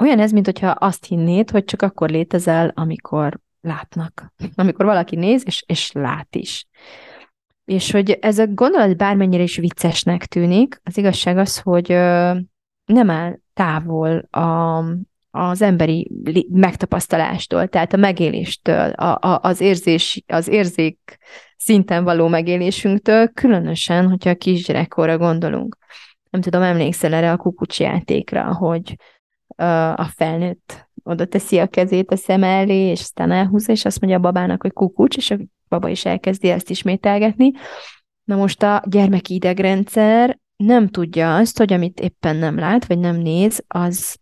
Olyan 0.00 0.18
ez, 0.18 0.32
mint 0.32 0.44
hogyha 0.44 0.68
azt 0.68 1.04
hinnéd, 1.04 1.50
hogy 1.50 1.64
csak 1.64 1.82
akkor 1.82 2.10
létezel, 2.10 2.72
amikor 2.74 3.40
látnak. 3.60 4.32
Amikor 4.54 4.84
valaki 4.84 5.16
néz, 5.16 5.42
és, 5.46 5.64
és 5.66 5.92
lát 5.92 6.36
is. 6.36 6.66
És 7.64 7.90
hogy 7.90 8.10
ez 8.10 8.38
a 8.38 8.46
gondolat 8.46 8.96
bármennyire 8.96 9.42
is 9.42 9.56
viccesnek 9.56 10.26
tűnik, 10.26 10.80
az 10.84 10.96
igazság 10.96 11.36
az, 11.36 11.60
hogy 11.60 11.88
nem 12.84 13.10
áll 13.10 13.38
távol 13.52 14.18
a, 14.18 14.78
az 15.36 15.62
emberi 15.62 16.10
megtapasztalástól, 16.50 17.68
tehát 17.68 17.92
a 17.92 17.96
megéléstől, 17.96 18.90
a, 18.90 19.18
a, 19.28 19.38
az, 19.42 19.60
érzés, 19.60 20.22
az 20.26 20.48
érzék 20.48 21.18
szinten 21.56 22.04
való 22.04 22.28
megélésünktől, 22.28 23.28
különösen, 23.28 24.08
hogyha 24.08 24.30
a 24.30 24.34
kisgyerekkorra 24.34 25.18
gondolunk. 25.18 25.76
Nem 26.30 26.40
tudom, 26.40 26.62
emlékszel 26.62 27.14
erre 27.14 27.32
a 27.32 27.36
kukucs 27.36 27.80
játékra, 27.80 28.54
hogy 28.54 28.96
a 29.94 30.04
felnőtt 30.04 30.88
oda 31.02 31.24
teszi 31.24 31.58
a 31.58 31.66
kezét 31.66 32.10
a 32.10 32.16
szem 32.16 32.42
elé, 32.42 32.90
és 32.90 33.00
aztán 33.00 33.30
elhúzza, 33.30 33.72
és 33.72 33.84
azt 33.84 34.00
mondja 34.00 34.18
a 34.18 34.22
babának, 34.22 34.62
hogy 34.62 34.72
kukucs, 34.72 35.16
és 35.16 35.30
a 35.30 35.36
baba 35.68 35.88
is 35.88 36.04
elkezdi 36.04 36.48
ezt 36.48 36.70
ismételgetni. 36.70 37.52
Na 38.24 38.36
most 38.36 38.62
a 38.62 38.82
gyermeki 38.86 39.34
idegrendszer 39.34 40.38
nem 40.64 40.88
tudja 40.88 41.36
azt, 41.36 41.58
hogy 41.58 41.72
amit 41.72 42.00
éppen 42.00 42.36
nem 42.36 42.58
lát, 42.58 42.86
vagy 42.86 42.98
nem 42.98 43.16
néz, 43.16 43.64
az, 43.68 44.16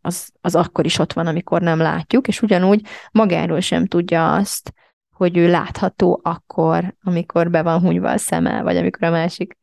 az, 0.00 0.30
az 0.40 0.54
akkor 0.54 0.84
is 0.84 0.98
ott 0.98 1.12
van, 1.12 1.26
amikor 1.26 1.62
nem 1.62 1.78
látjuk, 1.78 2.28
és 2.28 2.42
ugyanúgy 2.42 2.86
magáról 3.12 3.60
sem 3.60 3.86
tudja 3.86 4.34
azt, 4.34 4.72
hogy 5.16 5.36
ő 5.36 5.50
látható 5.50 6.20
akkor, 6.22 6.94
amikor 7.02 7.50
be 7.50 7.62
van 7.62 7.80
hunyva 7.80 8.10
a 8.10 8.18
szeme, 8.18 8.62
vagy 8.62 8.76
amikor 8.76 9.08
a 9.08 9.10
másik 9.10 9.56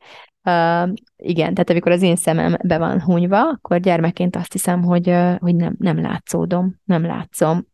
Uh, 0.48 0.92
igen, 1.16 1.54
tehát 1.54 1.70
amikor 1.70 1.92
az 1.92 2.02
én 2.02 2.16
szemem 2.16 2.56
be 2.62 2.78
van 2.78 3.02
hunyva, 3.02 3.40
akkor 3.40 3.80
gyermekként 3.80 4.36
azt 4.36 4.52
hiszem, 4.52 4.82
hogy, 4.82 5.14
hogy 5.38 5.54
nem, 5.54 5.74
nem 5.78 6.00
látszódom, 6.00 6.80
nem 6.84 7.04
látszom. 7.04 7.66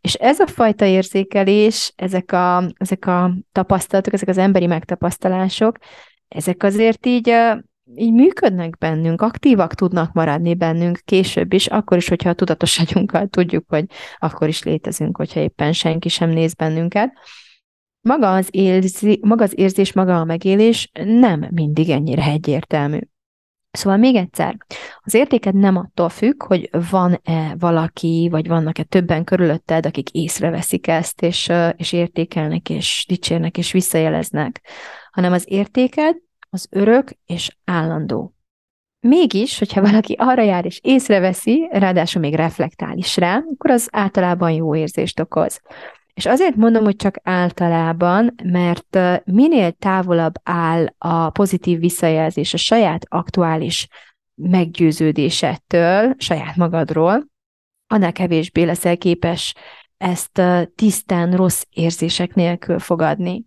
És 0.00 0.14
ez 0.14 0.40
a 0.40 0.46
fajta 0.46 0.84
érzékelés, 0.84 1.92
ezek 1.96 2.32
a, 2.32 2.70
ezek 2.76 3.06
a 3.06 3.34
tapasztalatok, 3.52 4.12
ezek 4.12 4.28
az 4.28 4.38
emberi 4.38 4.66
megtapasztalások, 4.66 5.78
ezek 6.28 6.62
azért 6.62 7.06
így, 7.06 7.32
így 7.94 8.12
működnek 8.12 8.78
bennünk, 8.78 9.20
aktívak 9.20 9.74
tudnak 9.74 10.12
maradni 10.12 10.54
bennünk 10.54 11.00
később 11.04 11.52
is, 11.52 11.66
akkor 11.66 11.96
is, 11.96 12.08
hogyha 12.08 12.28
a 12.28 12.34
tudatos 12.34 12.78
agyunkkal 12.78 13.26
tudjuk, 13.26 13.64
hogy 13.68 13.84
akkor 14.18 14.48
is 14.48 14.62
létezünk, 14.62 15.16
hogyha 15.16 15.40
éppen 15.40 15.72
senki 15.72 16.08
sem 16.08 16.30
néz 16.30 16.54
bennünket 16.54 17.12
maga 18.06 18.34
az, 18.34 18.48
érzi, 18.50 19.20
maga 19.22 19.44
az 19.44 19.58
érzés, 19.58 19.92
maga 19.92 20.20
a 20.20 20.24
megélés 20.24 20.90
nem 21.04 21.48
mindig 21.50 21.90
ennyire 21.90 22.22
egyértelmű. 22.22 22.98
Szóval 23.70 23.98
még 23.98 24.14
egyszer, 24.14 24.56
az 25.00 25.14
értéked 25.14 25.54
nem 25.54 25.76
attól 25.76 26.08
függ, 26.08 26.42
hogy 26.42 26.70
van-e 26.90 27.54
valaki, 27.58 28.28
vagy 28.30 28.48
vannak-e 28.48 28.82
többen 28.82 29.24
körülötted, 29.24 29.86
akik 29.86 30.10
észreveszik 30.10 30.86
ezt, 30.86 31.22
és, 31.22 31.52
és 31.76 31.92
értékelnek, 31.92 32.70
és 32.70 33.04
dicsérnek, 33.08 33.58
és 33.58 33.72
visszajeleznek, 33.72 34.60
hanem 35.10 35.32
az 35.32 35.44
értéked 35.48 36.16
az 36.50 36.66
örök 36.70 37.10
és 37.26 37.56
állandó. 37.64 38.34
Mégis, 39.00 39.58
hogyha 39.58 39.80
valaki 39.80 40.14
arra 40.18 40.42
jár 40.42 40.64
és 40.64 40.80
észreveszi, 40.82 41.68
ráadásul 41.70 42.20
még 42.20 42.34
reflektál 42.34 42.96
is 42.96 43.16
rá, 43.16 43.42
akkor 43.54 43.70
az 43.70 43.88
általában 43.92 44.50
jó 44.50 44.74
érzést 44.74 45.20
okoz. 45.20 45.60
És 46.14 46.26
azért 46.26 46.54
mondom, 46.54 46.84
hogy 46.84 46.96
csak 46.96 47.16
általában, 47.22 48.34
mert 48.42 48.98
minél 49.24 49.72
távolabb 49.72 50.34
áll 50.42 50.86
a 50.98 51.30
pozitív 51.30 51.78
visszajelzés 51.78 52.54
a 52.54 52.56
saját 52.56 53.06
aktuális 53.08 53.88
meggyőződésettől, 54.34 56.14
saját 56.18 56.56
magadról, 56.56 57.26
annál 57.86 58.12
kevésbé 58.12 58.62
leszel 58.62 58.98
képes 58.98 59.54
ezt 59.96 60.42
tisztán 60.74 61.36
rossz 61.36 61.62
érzések 61.70 62.34
nélkül 62.34 62.78
fogadni. 62.78 63.44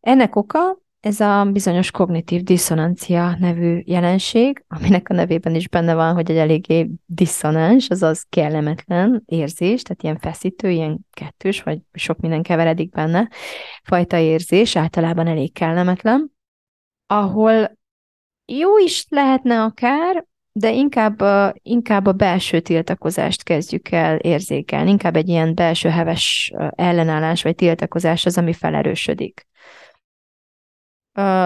Ennek 0.00 0.36
oka 0.36 0.78
ez 1.00 1.20
a 1.20 1.44
bizonyos 1.44 1.90
kognitív 1.90 2.42
diszonancia 2.42 3.36
nevű 3.38 3.82
jelenség, 3.84 4.64
aminek 4.68 5.08
a 5.08 5.14
nevében 5.14 5.54
is 5.54 5.68
benne 5.68 5.94
van, 5.94 6.14
hogy 6.14 6.30
egy 6.30 6.36
eléggé 6.36 6.90
diszonans, 7.06 7.88
azaz 7.88 8.26
kellemetlen 8.28 9.22
érzés, 9.26 9.82
tehát 9.82 10.02
ilyen 10.02 10.18
feszítő, 10.18 10.70
ilyen 10.70 10.98
kettős, 11.12 11.62
vagy 11.62 11.78
sok 11.92 12.18
minden 12.18 12.42
keveredik 12.42 12.90
benne, 12.90 13.28
fajta 13.82 14.16
érzés, 14.16 14.76
általában 14.76 15.26
elég 15.26 15.52
kellemetlen, 15.52 16.32
ahol 17.06 17.78
jó 18.44 18.78
is 18.78 19.06
lehetne 19.08 19.62
akár, 19.62 20.26
de 20.52 20.72
inkább, 20.72 21.22
inkább 21.62 22.06
a 22.06 22.12
belső 22.12 22.60
tiltakozást 22.60 23.42
kezdjük 23.42 23.90
el 23.90 24.16
érzékelni, 24.16 24.90
inkább 24.90 25.16
egy 25.16 25.28
ilyen 25.28 25.54
belső 25.54 25.88
heves 25.88 26.52
ellenállás 26.70 27.42
vagy 27.42 27.54
tiltakozás 27.54 28.26
az, 28.26 28.38
ami 28.38 28.52
felerősödik 28.52 29.47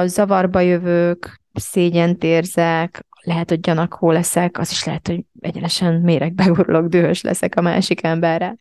zavarba 0.04 0.60
jövők, 0.60 1.40
szégyent 1.52 2.24
érzek, 2.24 3.06
lehet, 3.22 3.48
hogy 3.48 3.60
gyanakó 3.60 4.10
leszek, 4.10 4.58
az 4.58 4.70
is 4.70 4.84
lehet, 4.84 5.06
hogy 5.06 5.24
egyenesen 5.40 6.00
méregbe 6.00 6.44
gurulok, 6.54 6.86
dühös 6.86 7.22
leszek 7.22 7.56
a 7.56 7.60
másik 7.60 8.04
emberre. 8.04 8.56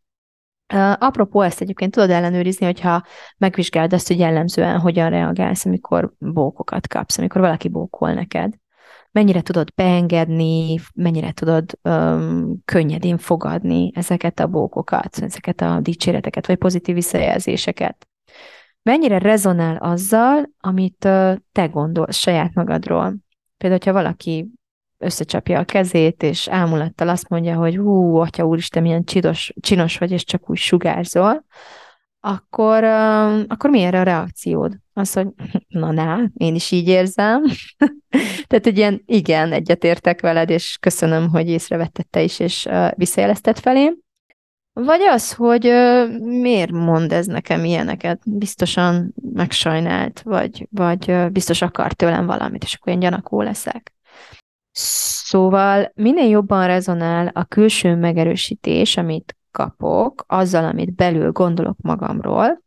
Apropó, 0.99 1.41
ezt 1.41 1.61
egyébként 1.61 1.91
tudod 1.91 2.09
ellenőrizni, 2.09 2.65
hogyha 2.65 3.03
megvizsgálod 3.37 3.93
azt, 3.93 4.07
hogy 4.07 4.19
jellemzően 4.19 4.79
hogyan 4.79 5.09
reagálsz, 5.09 5.65
amikor 5.65 6.13
bókokat 6.17 6.87
kapsz, 6.87 7.17
amikor 7.17 7.41
valaki 7.41 7.67
bókol 7.67 8.13
neked. 8.13 8.53
Mennyire 9.11 9.41
tudod 9.41 9.73
beengedni, 9.75 10.79
mennyire 10.95 11.31
tudod 11.31 11.79
um, 11.83 12.61
könnyedén 12.65 13.17
fogadni 13.17 13.91
ezeket 13.95 14.39
a 14.39 14.47
bókokat, 14.47 15.17
ezeket 15.21 15.61
a 15.61 15.79
dicséreteket, 15.81 16.47
vagy 16.47 16.57
pozitív 16.57 16.95
visszajelzéseket 16.95 18.10
mennyire 18.83 19.17
rezonál 19.17 19.75
azzal, 19.75 20.50
amit 20.59 21.07
te 21.51 21.65
gondolsz 21.71 22.17
saját 22.17 22.53
magadról. 22.53 23.15
Például, 23.57 23.81
ha 23.85 24.01
valaki 24.01 24.51
összecsapja 24.97 25.59
a 25.59 25.63
kezét, 25.63 26.23
és 26.23 26.47
ámulattal 26.47 27.09
azt 27.09 27.29
mondja, 27.29 27.55
hogy 27.55 27.75
hú, 27.75 28.15
atya 28.15 28.45
úristen, 28.45 28.81
milyen 28.81 29.03
csinos, 29.03 29.53
csinos 29.59 29.97
vagy, 29.97 30.11
és 30.11 30.23
csak 30.23 30.50
úgy 30.50 30.57
sugárzol, 30.57 31.45
akkor, 32.19 32.83
akkor 33.47 33.69
mi 33.69 33.81
erre 33.81 34.00
a 34.00 34.03
reakciód? 34.03 34.77
Az, 34.93 35.13
hogy 35.13 35.27
na, 35.67 35.91
na, 35.91 36.29
én 36.33 36.55
is 36.55 36.71
így 36.71 36.88
érzem. 36.88 37.43
Tehát 38.47 38.65
egy 38.65 38.77
ilyen, 38.77 39.01
igen, 39.05 39.51
egyetértek 39.51 40.21
veled, 40.21 40.50
és 40.50 40.77
köszönöm, 40.79 41.29
hogy 41.29 41.50
észrevetted 41.50 42.07
te 42.07 42.21
is, 42.21 42.39
és 42.39 42.69
visszajelezted 42.95 43.59
felém. 43.59 43.93
Vagy 44.73 45.01
az, 45.01 45.33
hogy 45.33 45.67
ö, 45.67 46.07
miért 46.17 46.71
mond 46.71 47.11
ez 47.11 47.25
nekem 47.25 47.63
ilyeneket? 47.63 48.21
Biztosan 48.25 49.13
megsajnált, 49.33 50.21
vagy, 50.21 50.67
vagy 50.71 51.09
ö, 51.09 51.29
biztos 51.29 51.61
akar 51.61 51.93
tőlem 51.93 52.25
valamit, 52.25 52.63
és 52.63 52.73
akkor 52.73 52.93
én 52.93 52.99
gyanakó 52.99 53.41
leszek. 53.41 53.93
Szóval 54.71 55.91
minél 55.95 56.29
jobban 56.29 56.67
rezonál 56.67 57.27
a 57.27 57.43
külső 57.43 57.95
megerősítés, 57.95 58.97
amit 58.97 59.35
kapok, 59.51 60.23
azzal, 60.27 60.65
amit 60.65 60.95
belül 60.95 61.31
gondolok 61.31 61.77
magamról, 61.81 62.63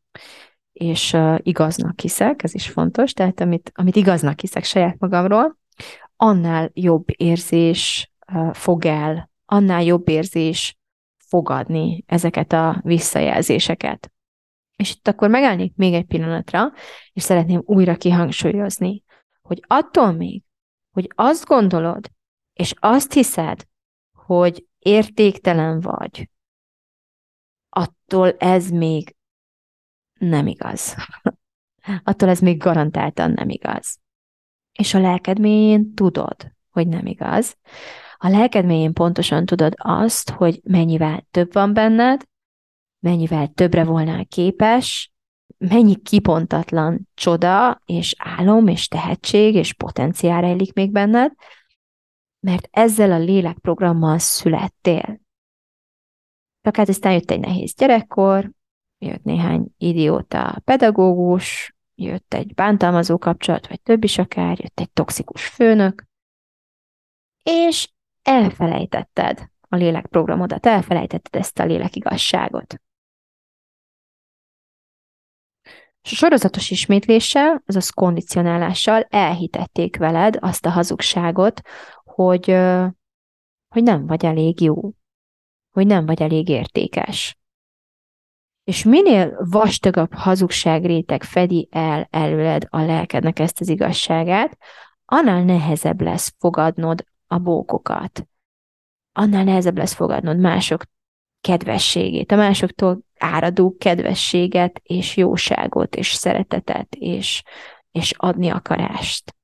és 0.73 1.13
uh, 1.13 1.39
igaznak 1.43 2.01
hiszek, 2.01 2.43
ez 2.43 2.55
is 2.55 2.69
fontos, 2.69 3.13
tehát 3.13 3.41
amit, 3.41 3.73
amit 3.75 3.97
igaznak 3.97 4.41
hiszek 4.41 4.65
saját 4.65 4.99
magamról, 4.99 5.59
annál 6.17 6.71
jobb 6.73 7.05
érzés 7.07 8.13
uh, 8.33 8.55
fog 8.55 8.85
el, 8.85 9.31
annál 9.47 9.83
jobb 9.83 10.09
érzés 10.09 10.79
fogadni 11.35 12.05
ezeket 12.07 12.53
a 12.53 12.81
visszajelzéseket. 12.83 14.13
És 14.77 14.91
itt 14.91 15.09
akkor 15.09 15.29
megállnék 15.29 15.77
még 15.77 15.95
egy 15.95 16.05
pillanatra, 16.05 16.73
és 17.13 17.23
szeretném 17.23 17.63
újra 17.65 17.97
kihangsúlyozni, 17.97 19.03
hogy 19.43 19.65
attól 19.67 20.13
még, 20.13 20.43
hogy 20.91 21.11
azt 21.15 21.45
gondolod, 21.45 22.11
és 22.53 22.75
azt 22.79 23.13
hiszed, 23.13 23.67
hogy 24.13 24.67
értéktelen 24.79 25.81
vagy, 25.81 26.31
attól 27.69 28.31
ez 28.39 28.71
még 28.71 29.17
nem 30.19 30.47
igaz. 30.47 30.95
attól 32.11 32.29
ez 32.29 32.41
még 32.41 32.59
garantáltan 32.59 33.31
nem 33.31 33.49
igaz. 33.49 33.99
És 34.73 34.95
a 34.95 35.01
lelked 35.01 35.39
mélyén 35.39 35.95
tudod, 35.95 36.53
hogy 36.71 36.89
nem 36.89 37.07
igaz. 37.07 37.57
A 38.17 38.29
lelked 38.29 38.65
mélyén 38.65 38.93
pontosan 38.93 39.47
tudod 39.47 39.75
azt, 39.77 40.31
hogy 40.31 40.61
mennyivel 40.65 41.27
több 41.31 41.53
van 41.53 41.73
benned, 41.73 42.23
mennyivel 42.99 43.49
többre 43.49 43.85
volnál 43.85 44.27
képes, 44.27 45.13
mennyi 45.59 45.97
kipontatlan 45.97 47.09
csoda, 47.15 47.81
és 47.85 48.15
álom, 48.19 48.67
és 48.67 48.89
tehetség, 48.89 49.55
és 49.55 49.75
potenciál 49.75 50.41
rejlik 50.41 50.73
még 50.73 50.91
benned, 50.91 51.33
mert 52.41 52.69
ezzel 52.71 53.13
a 53.13 53.19
lélekprogrammal 53.19 54.19
születtél. 54.19 55.21
Csak 56.63 56.77
hát 56.77 56.89
aztán 56.89 57.13
jött 57.13 57.31
egy 57.31 57.41
nehéz 57.41 57.75
gyerekkor, 57.75 58.51
jött 58.99 59.23
néhány 59.23 59.67
idióta 59.79 60.61
pedagógus, 60.65 61.75
jött 61.95 62.35
egy 62.35 62.55
bántalmazó 62.55 63.19
kapcsolat, 63.19 63.69
vagy 63.69 63.81
több 63.83 64.05
is 64.05 64.19
akár, 64.19 64.59
jött 64.61 64.81
egy 64.81 64.91
toxikus 64.91 65.47
főnök, 65.47 66.05
és 67.43 67.89
elfelejtetted 68.25 69.49
a 69.69 69.77
lélekprogramodat, 69.77 70.67
elfelejtetted 70.67 71.41
ezt 71.41 71.59
a 71.59 71.65
lélekigazságot. 71.65 72.81
És 76.03 76.13
a 76.13 76.15
sorozatos 76.15 76.71
ismétléssel, 76.71 77.63
azaz 77.67 77.91
kondicionálással 77.91 79.03
elhitették 79.03 79.97
veled 79.97 80.37
azt 80.41 80.67
a 80.67 80.71
hazugságot, 80.71 81.61
hogy, 82.05 82.45
hogy 83.69 83.83
nem 83.83 84.07
vagy 84.07 84.25
elég 84.25 84.61
jó, 84.61 84.93
hogy 85.71 85.87
nem 85.87 86.07
vagy 86.07 86.23
elég 86.23 86.49
értékes. 86.49 87.39
És 88.65 88.85
minél 88.85 89.37
vastagabb 89.51 90.15
hazugságréteg 90.15 91.23
fedi 91.23 91.69
el 91.71 92.09
előled 92.11 92.67
a 92.69 92.81
lelkednek 92.81 93.39
ezt 93.39 93.61
az 93.61 93.69
igazságát, 93.69 94.59
annál 95.05 95.43
nehezebb 95.45 96.01
lesz 96.01 96.35
fogadnod 96.39 97.05
a 97.27 97.39
bókokat. 97.39 98.29
Annál 99.13 99.45
nehezebb 99.45 99.77
lesz 99.77 99.95
fogadnod 99.95 100.39
mások 100.39 100.83
kedvességét, 101.41 102.33
a 102.33 102.37
másoktól 102.37 103.01
áradó 103.19 103.77
kedvességet, 103.77 104.81
és 104.83 105.17
jóságot, 105.17 105.97
és 105.97 106.13
szeretetet, 106.13 106.95
és, 106.95 107.43
és 107.91 108.13
adni 108.17 108.49
akarást. 108.49 109.35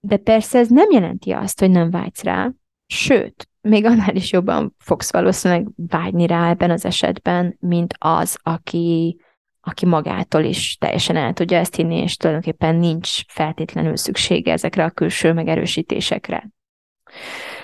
De 0.00 0.16
persze 0.16 0.58
ez 0.58 0.68
nem 0.68 0.90
jelenti 0.90 1.30
azt, 1.30 1.60
hogy 1.60 1.70
nem 1.70 1.90
vágysz 1.90 2.22
rá, 2.22 2.52
sőt, 2.86 3.48
még 3.60 3.84
annál 3.84 4.16
is 4.16 4.32
jobban 4.32 4.74
fogsz 4.78 5.12
valószínűleg 5.12 5.68
vágyni 5.76 6.26
rá 6.26 6.50
ebben 6.50 6.70
az 6.70 6.84
esetben, 6.84 7.56
mint 7.60 7.94
az, 7.98 8.38
aki, 8.42 9.20
aki 9.64 9.86
magától 9.86 10.42
is 10.42 10.76
teljesen 10.76 11.16
el 11.16 11.32
tudja 11.32 11.58
ezt 11.58 11.74
hinni, 11.74 11.96
és 11.96 12.16
tulajdonképpen 12.16 12.74
nincs 12.74 13.20
feltétlenül 13.26 13.96
szüksége 13.96 14.52
ezekre 14.52 14.84
a 14.84 14.90
külső 14.90 15.32
megerősítésekre. 15.32 16.50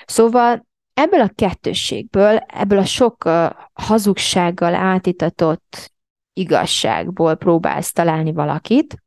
Szóval 0.05 0.67
ebből 0.93 1.21
a 1.21 1.31
kettősségből, 1.35 2.37
ebből 2.37 2.77
a 2.77 2.85
sok 2.85 3.29
hazugsággal 3.73 4.75
átitatott 4.75 5.93
igazságból 6.33 7.35
próbálsz 7.35 7.91
találni 7.91 8.31
valakit, 8.31 9.03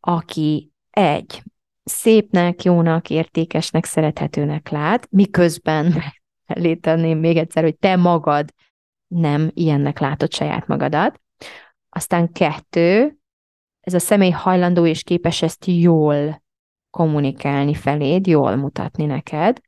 aki 0.00 0.70
egy, 0.90 1.42
szépnek, 1.84 2.62
jónak, 2.62 3.10
értékesnek, 3.10 3.84
szerethetőnek 3.84 4.68
lát, 4.68 5.06
miközben 5.10 6.02
létenném 6.46 7.18
még 7.18 7.36
egyszer, 7.36 7.62
hogy 7.62 7.76
te 7.76 7.96
magad 7.96 8.52
nem 9.06 9.50
ilyennek 9.54 9.98
látod 9.98 10.32
saját 10.32 10.66
magadat. 10.66 11.20
Aztán 11.94 12.32
kettő, 12.32 13.16
ez 13.80 13.94
a 13.94 13.98
személy 13.98 14.30
hajlandó 14.30 14.86
és 14.86 15.02
képes 15.02 15.42
ezt 15.42 15.64
jól 15.66 16.42
kommunikálni 16.90 17.74
feléd, 17.74 18.26
jól 18.26 18.56
mutatni 18.56 19.04
neked. 19.04 19.60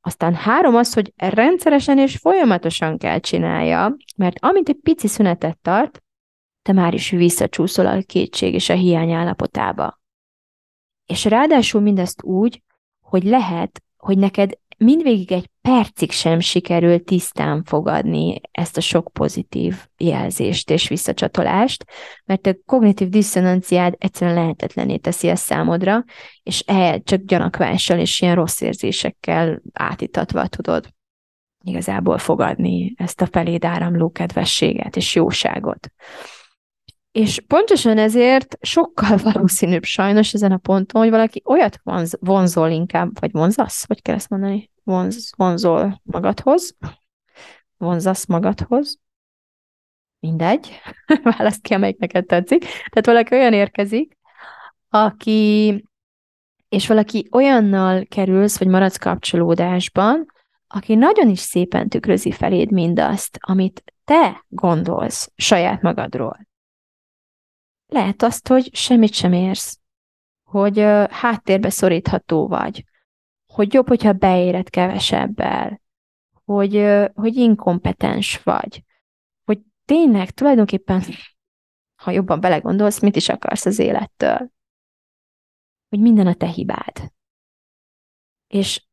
Aztán 0.00 0.34
három 0.34 0.74
az, 0.74 0.94
hogy 0.94 1.12
rendszeresen 1.16 1.98
és 1.98 2.16
folyamatosan 2.16 2.98
kell 2.98 3.18
csinálja, 3.18 3.96
mert 4.16 4.36
amint 4.40 4.68
egy 4.68 4.78
pici 4.82 5.08
szünetet 5.08 5.58
tart, 5.58 6.02
te 6.62 6.72
már 6.72 6.94
is 6.94 7.10
visszacsúszol 7.10 7.86
a 7.86 8.02
kétség 8.02 8.54
és 8.54 8.68
a 8.68 8.74
hiány 8.74 9.12
állapotába. 9.12 10.00
És 11.06 11.24
ráadásul 11.24 11.80
mindezt 11.80 12.22
úgy, 12.22 12.62
hogy 13.00 13.22
lehet, 13.22 13.82
hogy 13.96 14.18
neked 14.18 14.58
mindvégig 14.78 15.32
egy 15.32 15.50
percig 15.66 16.10
sem 16.10 16.40
sikerül 16.40 17.04
tisztán 17.04 17.62
fogadni 17.64 18.40
ezt 18.50 18.76
a 18.76 18.80
sok 18.80 19.10
pozitív 19.12 19.86
jelzést 19.96 20.70
és 20.70 20.88
visszacsatolást, 20.88 21.84
mert 22.24 22.46
a 22.46 22.54
kognitív 22.66 23.08
diszonanciád 23.08 23.94
egyszerűen 23.98 24.36
lehetetlené 24.36 24.96
teszi 24.96 25.28
ezt 25.28 25.44
számodra, 25.44 26.04
és 26.42 26.60
ehhez 26.60 27.00
csak 27.04 27.20
gyanakvással 27.20 27.98
és 27.98 28.20
ilyen 28.20 28.34
rossz 28.34 28.60
érzésekkel 28.60 29.62
átítatva 29.72 30.46
tudod 30.46 30.88
igazából 31.64 32.18
fogadni 32.18 32.94
ezt 32.96 33.20
a 33.20 33.26
feléd 33.26 33.64
áramló 33.64 34.10
kedvességet 34.10 34.96
és 34.96 35.14
jóságot. 35.14 35.92
És 37.12 37.40
pontosan 37.46 37.98
ezért 37.98 38.58
sokkal 38.60 39.16
valószínűbb 39.32 39.84
sajnos 39.84 40.34
ezen 40.34 40.52
a 40.52 40.56
ponton, 40.56 41.00
hogy 41.02 41.10
valaki 41.10 41.42
olyat 41.44 41.80
vonz, 41.82 42.16
vonzol 42.20 42.70
inkább, 42.70 43.20
vagy 43.20 43.32
vonzasz, 43.32 43.86
vagy 43.86 44.02
kell 44.02 44.14
ezt 44.14 44.28
mondani? 44.28 44.70
Vonz, 44.86 45.30
vonzol 45.36 46.00
magadhoz, 46.04 46.76
vonzasz 47.76 48.26
magadhoz, 48.26 48.98
mindegy, 50.18 50.80
választ 51.36 51.60
ki, 51.60 51.74
amelyik 51.74 51.98
neked 51.98 52.26
tetszik. 52.26 52.60
Tehát 52.60 53.06
valaki 53.06 53.34
olyan 53.34 53.52
érkezik, 53.52 54.16
aki, 54.88 55.84
és 56.68 56.86
valaki 56.86 57.28
olyannal 57.30 58.04
kerülsz, 58.08 58.58
vagy 58.58 58.68
maradsz 58.68 58.96
kapcsolódásban, 58.96 60.26
aki 60.66 60.94
nagyon 60.94 61.28
is 61.28 61.40
szépen 61.40 61.88
tükrözi 61.88 62.32
feléd 62.32 62.70
mindazt, 62.70 63.38
amit 63.40 63.84
te 64.04 64.44
gondolsz 64.48 65.32
saját 65.36 65.82
magadról. 65.82 66.46
Lehet 67.86 68.22
azt, 68.22 68.48
hogy 68.48 68.74
semmit 68.74 69.12
sem 69.12 69.32
érsz, 69.32 69.78
hogy 70.44 70.78
háttérbe 71.10 71.70
szorítható 71.70 72.48
vagy, 72.48 72.84
hogy 73.56 73.74
jobb, 73.74 73.88
hogyha 73.88 74.12
beéred 74.12 74.70
kevesebbel, 74.70 75.80
hogy, 76.44 76.86
hogy 77.14 77.36
inkompetens 77.36 78.42
vagy, 78.42 78.84
hogy 79.44 79.60
tényleg 79.84 80.30
tulajdonképpen, 80.30 81.02
ha 82.02 82.10
jobban 82.10 82.40
belegondolsz, 82.40 83.00
mit 83.00 83.16
is 83.16 83.28
akarsz 83.28 83.66
az 83.66 83.78
élettől, 83.78 84.50
hogy 85.88 86.00
minden 86.00 86.26
a 86.26 86.34
te 86.34 86.46
hibád. 86.46 87.12
És 88.46 88.86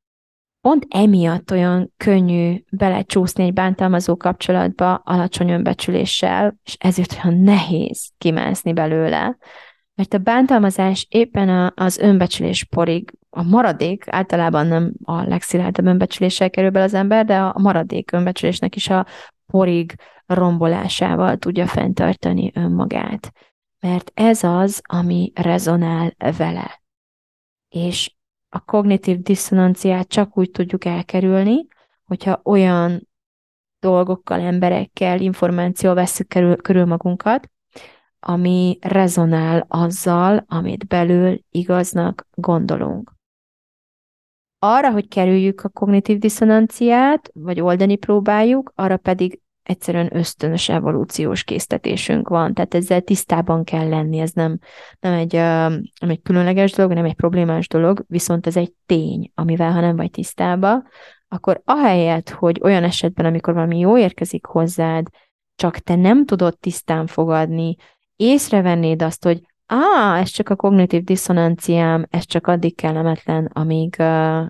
pont 0.61 0.85
emiatt 0.89 1.51
olyan 1.51 1.93
könnyű 1.97 2.63
belecsúszni 2.69 3.43
egy 3.43 3.53
bántalmazó 3.53 4.17
kapcsolatba 4.17 4.95
alacsony 4.95 5.49
önbecsüléssel, 5.49 6.59
és 6.63 6.75
ezért 6.79 7.19
olyan 7.23 7.39
nehéz 7.39 8.11
kimászni 8.17 8.73
belőle, 8.73 9.37
mert 9.95 10.13
a 10.13 10.17
bántalmazás 10.17 11.07
éppen 11.09 11.49
a, 11.49 11.73
az 11.75 11.97
önbecsülés 11.97 12.63
porig, 12.63 13.17
a 13.29 13.43
maradék, 13.43 14.05
általában 14.07 14.67
nem 14.67 14.93
a 15.03 15.21
legszilárdabb 15.21 15.85
önbecsüléssel 15.85 16.49
kerül 16.49 16.69
be 16.69 16.81
az 16.81 16.93
ember, 16.93 17.25
de 17.25 17.39
a 17.39 17.59
maradék 17.59 18.11
önbecsülésnek 18.11 18.75
is 18.75 18.89
a 18.89 19.05
porig 19.45 19.95
rombolásával 20.25 21.37
tudja 21.37 21.67
fenntartani 21.67 22.51
önmagát. 22.55 23.31
Mert 23.79 24.11
ez 24.13 24.43
az, 24.43 24.81
ami 24.83 25.31
rezonál 25.35 26.13
vele. 26.37 26.81
És 27.69 28.15
a 28.49 28.59
kognitív 28.59 29.19
diszonanciát 29.19 30.07
csak 30.07 30.37
úgy 30.37 30.51
tudjuk 30.51 30.85
elkerülni, 30.85 31.67
hogyha 32.03 32.41
olyan 32.43 33.07
dolgokkal, 33.79 34.39
emberekkel, 34.39 35.19
információ 35.19 35.93
veszük 35.93 36.27
körül, 36.27 36.55
körül 36.55 36.85
magunkat, 36.85 37.49
ami 38.25 38.77
rezonál 38.81 39.65
azzal, 39.67 40.45
amit 40.47 40.87
belül 40.87 41.39
igaznak 41.49 42.27
gondolunk. 42.33 43.11
Arra, 44.59 44.91
hogy 44.91 45.07
kerüljük 45.07 45.61
a 45.63 45.69
kognitív 45.69 46.17
diszonanciát, 46.17 47.29
vagy 47.33 47.61
oldani 47.61 47.95
próbáljuk, 47.95 48.71
arra 48.75 48.97
pedig 48.97 49.41
egyszerűen 49.63 50.15
ösztönös 50.15 50.69
evolúciós 50.69 51.43
késztetésünk 51.43 52.29
van, 52.29 52.53
tehát 52.53 52.73
ezzel 52.73 53.01
tisztában 53.01 53.63
kell 53.63 53.89
lenni, 53.89 54.19
ez 54.19 54.31
nem, 54.31 54.59
nem, 54.99 55.13
egy, 55.13 55.33
nem 55.99 56.09
egy 56.09 56.21
különleges 56.21 56.71
dolog, 56.71 56.93
nem 56.93 57.05
egy 57.05 57.15
problémás 57.15 57.67
dolog, 57.67 58.03
viszont 58.07 58.47
ez 58.47 58.57
egy 58.57 58.73
tény, 58.85 59.31
amivel 59.35 59.71
ha 59.71 59.79
nem 59.79 59.95
vagy 59.95 60.11
tisztában, 60.11 60.87
akkor 61.27 61.61
ahelyett, 61.65 62.29
hogy 62.29 62.59
olyan 62.63 62.83
esetben, 62.83 63.25
amikor 63.25 63.53
valami 63.53 63.79
jó 63.79 63.97
érkezik 63.97 64.45
hozzád, 64.45 65.07
csak 65.55 65.77
te 65.77 65.95
nem 65.95 66.25
tudod 66.25 66.57
tisztán 66.59 67.07
fogadni, 67.07 67.75
észrevennéd 68.23 69.01
azt, 69.01 69.23
hogy 69.23 69.41
ah, 69.65 70.19
ez 70.19 70.29
csak 70.29 70.49
a 70.49 70.55
kognitív 70.55 71.03
diszonanciám, 71.03 72.05
ez 72.09 72.25
csak 72.25 72.47
addig 72.47 72.75
kellemetlen, 72.75 73.49
amíg 73.53 73.95
uh, 73.99 74.45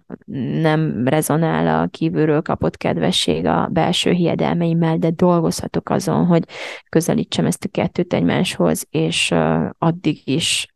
nem 0.61 1.07
rezonál 1.07 1.81
a 1.81 1.87
kívülről 1.87 2.41
kapott 2.41 2.77
kedvesség 2.77 3.45
a 3.45 3.67
belső 3.71 4.11
hiedelmeimmel, 4.11 4.97
de 4.97 5.09
dolgozhatok 5.09 5.89
azon, 5.89 6.25
hogy 6.25 6.43
közelítsem 6.89 7.45
ezt 7.45 7.63
a 7.63 7.69
kettőt 7.71 8.13
egymáshoz, 8.13 8.87
és 8.89 9.31
uh, 9.31 9.69
addig 9.77 10.27
is 10.27 10.67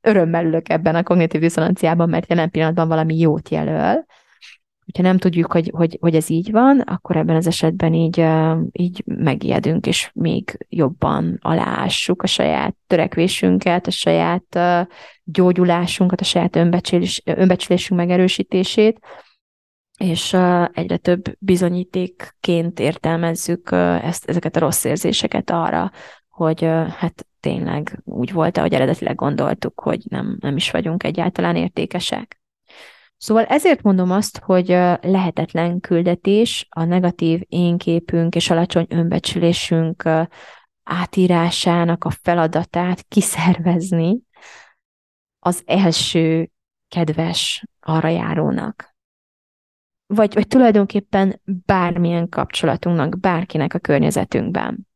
örömmel 0.00 0.44
ülök 0.44 0.68
ebben 0.68 0.94
a 0.94 1.02
kognitív 1.02 1.40
diszonanciában, 1.40 2.08
mert 2.08 2.28
jelen 2.28 2.50
pillanatban 2.50 2.88
valami 2.88 3.18
jót 3.18 3.48
jelöl, 3.48 4.04
hogyha 4.84 5.02
nem 5.02 5.18
tudjuk, 5.18 5.52
hogy, 5.52 5.70
hogy, 5.74 5.98
hogy 6.00 6.14
ez 6.14 6.30
így 6.30 6.50
van, 6.50 6.80
akkor 6.80 7.16
ebben 7.16 7.36
az 7.36 7.46
esetben 7.46 7.94
így, 7.94 8.26
így 8.72 9.02
megijedünk, 9.06 9.86
és 9.86 10.10
még 10.14 10.66
jobban 10.68 11.38
aláássuk 11.40 12.22
a 12.22 12.26
saját 12.26 12.76
törekvésünket, 12.86 13.86
a 13.86 13.90
saját 13.90 14.58
gyógyulásunkat, 15.24 16.20
a 16.20 16.24
saját 16.24 16.56
önbecsülés, 16.56 17.22
önbecsülésünk 17.24 18.00
megerősítését, 18.00 18.98
és 19.98 20.36
egyre 20.72 20.96
több 20.96 21.22
bizonyítékként 21.38 22.80
értelmezzük 22.80 23.68
ezt, 24.02 24.28
ezeket 24.28 24.56
a 24.56 24.60
rossz 24.60 24.84
érzéseket 24.84 25.50
arra, 25.50 25.90
hogy 26.28 26.62
hát 26.98 27.26
tényleg 27.40 28.00
úgy 28.04 28.32
volt, 28.32 28.56
ahogy 28.56 28.74
eredetileg 28.74 29.14
gondoltuk, 29.14 29.80
hogy 29.80 30.04
nem, 30.08 30.36
nem 30.40 30.56
is 30.56 30.70
vagyunk 30.70 31.02
egyáltalán 31.02 31.56
értékesek. 31.56 32.42
Szóval 33.16 33.44
ezért 33.44 33.82
mondom 33.82 34.10
azt, 34.10 34.38
hogy 34.38 34.68
lehetetlen 35.00 35.80
küldetés 35.80 36.66
a 36.70 36.84
negatív 36.84 37.40
énképünk 37.48 38.34
és 38.34 38.50
alacsony 38.50 38.86
önbecsülésünk 38.88 40.08
átírásának 40.82 42.04
a 42.04 42.10
feladatát 42.10 43.02
kiszervezni 43.08 44.18
az 45.38 45.62
első 45.66 46.50
kedves 46.88 47.64
arra 47.80 48.08
járónak. 48.08 48.94
Vagy, 50.06 50.34
vagy 50.34 50.46
tulajdonképpen 50.46 51.40
bármilyen 51.44 52.28
kapcsolatunknak, 52.28 53.20
bárkinek 53.20 53.74
a 53.74 53.78
környezetünkben. 53.78 54.88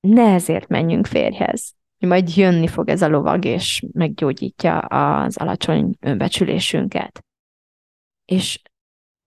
Ne 0.00 0.32
ezért 0.32 0.68
menjünk 0.68 1.06
férjhez 1.06 1.74
hogy 2.00 2.08
majd 2.08 2.36
jönni 2.36 2.66
fog 2.66 2.88
ez 2.88 3.02
a 3.02 3.08
lovag, 3.08 3.44
és 3.44 3.86
meggyógyítja 3.92 4.78
az 4.78 5.36
alacsony 5.36 5.96
önbecsülésünket. 6.00 7.24
És 8.24 8.62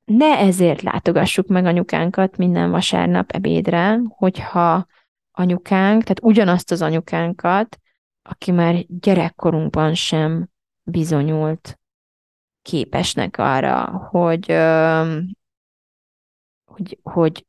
ne 0.06 0.38
ezért 0.38 0.82
látogassuk 0.82 1.48
meg 1.48 1.66
anyukánkat 1.66 2.38
minden 2.38 2.72
vasárnap 2.72 3.32
ebédre, 3.32 4.00
hogyha 4.08 4.86
anyukánk, 5.32 6.02
tehát 6.02 6.24
ugyanazt 6.24 6.72
az 6.72 6.82
anyukánkat, 6.82 7.80
aki 8.22 8.52
már 8.52 8.86
gyerekkorunkban 8.88 9.94
sem 9.94 10.50
bizonyult 10.84 11.80
képesnek 12.62 13.38
arra, 13.38 13.86
hogy, 13.98 14.46
hogy, 16.66 17.00
hogy 17.04 17.46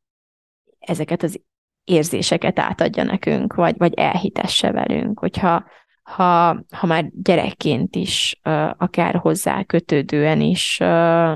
ezeket 0.79 1.23
az 1.23 1.41
érzéseket 1.85 2.59
átadja 2.59 3.03
nekünk, 3.03 3.55
vagy, 3.55 3.75
vagy 3.79 3.95
elhitesse 3.95 4.73
velünk, 4.73 5.19
hogyha 5.19 5.65
ha, 6.03 6.49
ha 6.71 6.87
már 6.87 7.11
gyerekként 7.13 7.97
is, 7.97 8.41
akár 8.77 9.15
hozzá 9.15 9.63
kötődően 9.63 10.41
is 10.41 10.81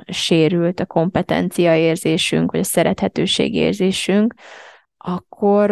sérült 0.06 0.80
a 0.80 0.86
kompetencia 0.86 1.76
érzésünk, 1.76 2.50
vagy 2.50 2.60
a 2.60 2.64
szerethetőség 2.64 3.54
érzésünk, 3.54 4.34
akkor 4.96 5.70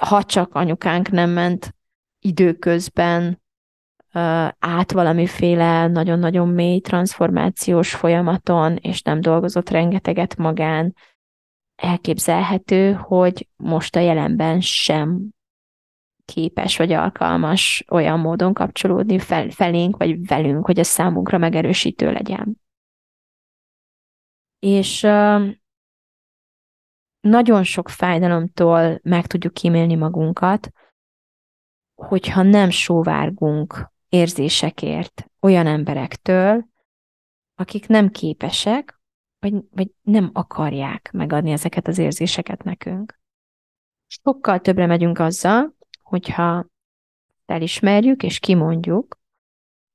ha 0.00 0.22
csak 0.22 0.54
anyukánk 0.54 1.10
nem 1.10 1.30
ment 1.30 1.74
időközben 2.20 3.42
át 4.58 4.92
valamiféle 4.92 5.86
nagyon-nagyon 5.86 6.48
mély 6.48 6.80
transformációs 6.80 7.94
folyamaton, 7.94 8.76
és 8.76 9.02
nem 9.02 9.20
dolgozott 9.20 9.70
rengeteget 9.70 10.36
magán, 10.36 10.94
elképzelhető, 11.80 12.92
hogy 12.92 13.48
most 13.56 13.96
a 13.96 14.00
jelenben 14.00 14.60
sem 14.60 15.28
képes 16.24 16.76
vagy 16.76 16.92
alkalmas 16.92 17.84
olyan 17.90 18.20
módon 18.20 18.54
kapcsolódni 18.54 19.18
fel, 19.18 19.50
felénk 19.50 19.96
vagy 19.96 20.26
velünk, 20.26 20.64
hogy 20.64 20.78
ez 20.78 20.86
számunkra 20.86 21.38
megerősítő 21.38 22.12
legyen. 22.12 22.60
És 24.58 25.02
uh, 25.02 25.48
nagyon 27.20 27.62
sok 27.62 27.88
fájdalomtól 27.88 29.00
meg 29.02 29.26
tudjuk 29.26 29.54
kímélni 29.54 29.94
magunkat, 29.94 30.70
hogyha 31.94 32.42
nem 32.42 32.70
sóvárgunk 32.70 33.92
érzésekért 34.08 35.30
olyan 35.40 35.66
emberektől, 35.66 36.68
akik 37.54 37.86
nem 37.86 38.08
képesek 38.08 38.99
vagy, 39.40 39.54
vagy 39.70 39.90
nem 40.02 40.30
akarják 40.32 41.10
megadni 41.12 41.50
ezeket 41.50 41.88
az 41.88 41.98
érzéseket 41.98 42.62
nekünk. 42.62 43.20
Sokkal 44.06 44.60
többre 44.60 44.86
megyünk 44.86 45.18
azzal, 45.18 45.76
hogyha 46.02 46.66
elismerjük 47.46 48.22
és 48.22 48.38
kimondjuk, 48.38 49.18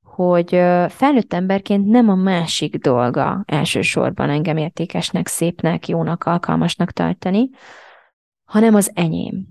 hogy 0.04 0.50
felnőtt 0.90 1.34
emberként 1.34 1.88
nem 1.88 2.10
a 2.10 2.16
másik 2.16 2.76
dolga 2.76 3.44
elsősorban 3.46 4.30
engem 4.30 4.58
értékesnek, 4.58 5.28
szépnek, 5.28 5.88
jónak, 5.88 6.24
alkalmasnak 6.24 6.92
tartani, 6.92 7.50
hanem 8.44 8.76
az 8.76 8.92
enyém. 8.94 9.48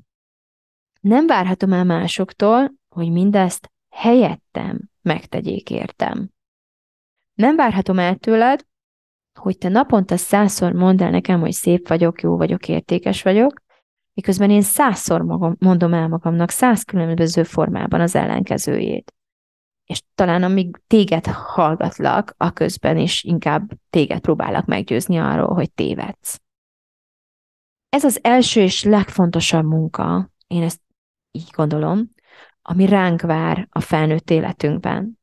Nem 1.00 1.26
várhatom 1.26 1.72
el 1.72 1.85
másoktól, 1.85 2.72
hogy 2.88 3.11
mindezt 3.11 3.70
helyettem 3.90 4.80
megtegyék 5.02 5.70
értem. 5.70 6.30
Nem 7.35 7.57
várhatom 7.57 7.98
el 7.98 8.16
tőled, 8.16 8.66
hogy 9.38 9.59
te 9.59 9.68
naponta 9.68 10.16
százszor 10.16 10.73
mondd 10.73 11.03
el 11.03 11.11
nekem, 11.11 11.40
hogy 11.40 11.53
szép 11.53 11.88
vagyok, 11.88 12.20
jó 12.20 12.37
vagyok, 12.37 12.68
értékes 12.68 13.23
vagyok, 13.23 13.62
miközben 14.14 14.51
én 14.51 14.62
százszor 14.62 15.23
magam, 15.23 15.57
mondom 15.59 15.94
el 15.94 16.09
magamnak 16.09 16.51
száz 16.51 16.83
különböző 16.83 17.42
formában 17.42 18.01
az 18.01 18.14
ellenkezőjét. 18.14 19.14
És 19.85 20.03
talán 20.14 20.42
amíg 20.42 20.81
téged 20.87 21.27
hallgatlak, 21.27 22.35
a 22.37 22.51
közben 22.51 22.97
is 22.97 23.23
inkább 23.23 23.70
téged 23.90 24.20
próbálok 24.20 24.64
meggyőzni 24.64 25.18
arról, 25.18 25.55
hogy 25.55 25.73
tévedsz. 25.73 26.40
Ez 27.88 28.05
az 28.05 28.18
első 28.23 28.61
és 28.61 28.83
legfontosabb 28.83 29.64
munka, 29.64 30.31
én 30.47 30.62
ezt 30.62 30.81
így 31.31 31.51
gondolom, 31.51 32.11
ami 32.62 32.87
ránk 32.87 33.20
vár 33.20 33.68
a 33.70 33.81
felnőtt 33.81 34.31
életünkben. 34.31 35.18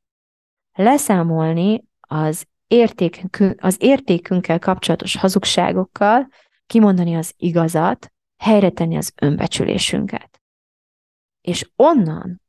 Leszámolni 0.73 1.83
az 1.99 2.45
értékünk, 2.71 3.55
az 3.57 3.75
értékünkkel 3.79 4.59
kapcsolatos 4.59 5.15
hazugságokkal, 5.15 6.27
kimondani 6.65 7.15
az 7.15 7.33
igazat, 7.37 8.11
helyre 8.37 8.69
tenni 8.69 8.97
az 8.97 9.13
önbecsülésünket. 9.21 10.41
És 11.41 11.69
onnan, 11.75 12.41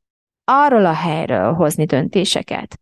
arról 0.43 0.85
a 0.85 0.93
helyről 0.93 1.53
hozni 1.53 1.85
döntéseket, 1.85 2.79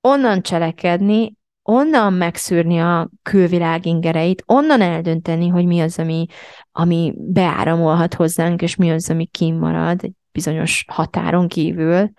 onnan 0.00 0.42
cselekedni, 0.42 1.36
onnan 1.62 2.12
megszűrni 2.12 2.80
a 2.80 3.10
külvilág 3.22 3.86
ingereit, 3.86 4.42
onnan 4.46 4.80
eldönteni, 4.80 5.48
hogy 5.48 5.66
mi 5.66 5.80
az, 5.80 5.98
ami, 5.98 6.26
ami 6.72 7.14
beáramolhat 7.16 8.14
hozzánk, 8.14 8.62
és 8.62 8.76
mi 8.76 8.90
az, 8.90 9.10
ami 9.10 9.26
kimarad 9.26 10.04
egy 10.04 10.12
bizonyos 10.32 10.84
határon 10.88 11.48
kívül, 11.48 12.10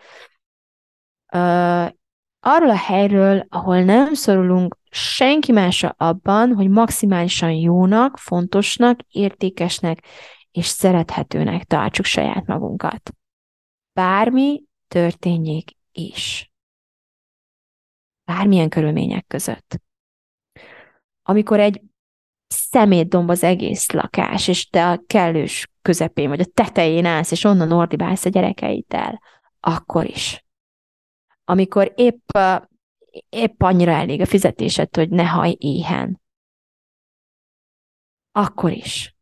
arról 2.39 2.69
a 2.69 2.77
helyről, 2.77 3.45
ahol 3.49 3.81
nem 3.83 4.13
szorulunk 4.13 4.77
senki 4.89 5.51
másra 5.51 5.95
abban, 5.97 6.53
hogy 6.53 6.69
maximálisan 6.69 7.51
jónak, 7.51 8.17
fontosnak, 8.17 8.99
értékesnek 9.09 10.03
és 10.51 10.65
szerethetőnek 10.65 11.63
tartsuk 11.63 12.05
saját 12.05 12.45
magunkat. 12.45 13.11
Bármi 13.93 14.63
történjék 14.87 15.71
is. 15.91 16.51
Bármilyen 18.25 18.69
körülmények 18.69 19.25
között. 19.27 19.81
Amikor 21.23 21.59
egy 21.59 21.81
szemétdomb 22.47 23.29
az 23.29 23.43
egész 23.43 23.91
lakás, 23.91 24.47
és 24.47 24.69
te 24.69 24.89
a 24.89 25.03
kellős 25.07 25.67
közepén, 25.81 26.29
vagy 26.29 26.39
a 26.39 26.51
tetején 26.53 27.05
állsz, 27.05 27.31
és 27.31 27.43
onnan 27.43 27.71
ordibálsz 27.71 28.25
a 28.25 28.29
gyerekeiddel, 28.29 29.21
akkor 29.59 30.05
is 30.05 30.43
amikor 31.49 31.93
épp, 31.95 32.29
épp 33.29 33.61
annyira 33.61 33.91
elég 33.91 34.21
a 34.21 34.25
fizetésed, 34.25 34.95
hogy 34.95 35.09
ne 35.09 35.27
haj 35.27 35.55
éhen. 35.59 36.21
Akkor 38.31 38.71
is. 38.71 39.15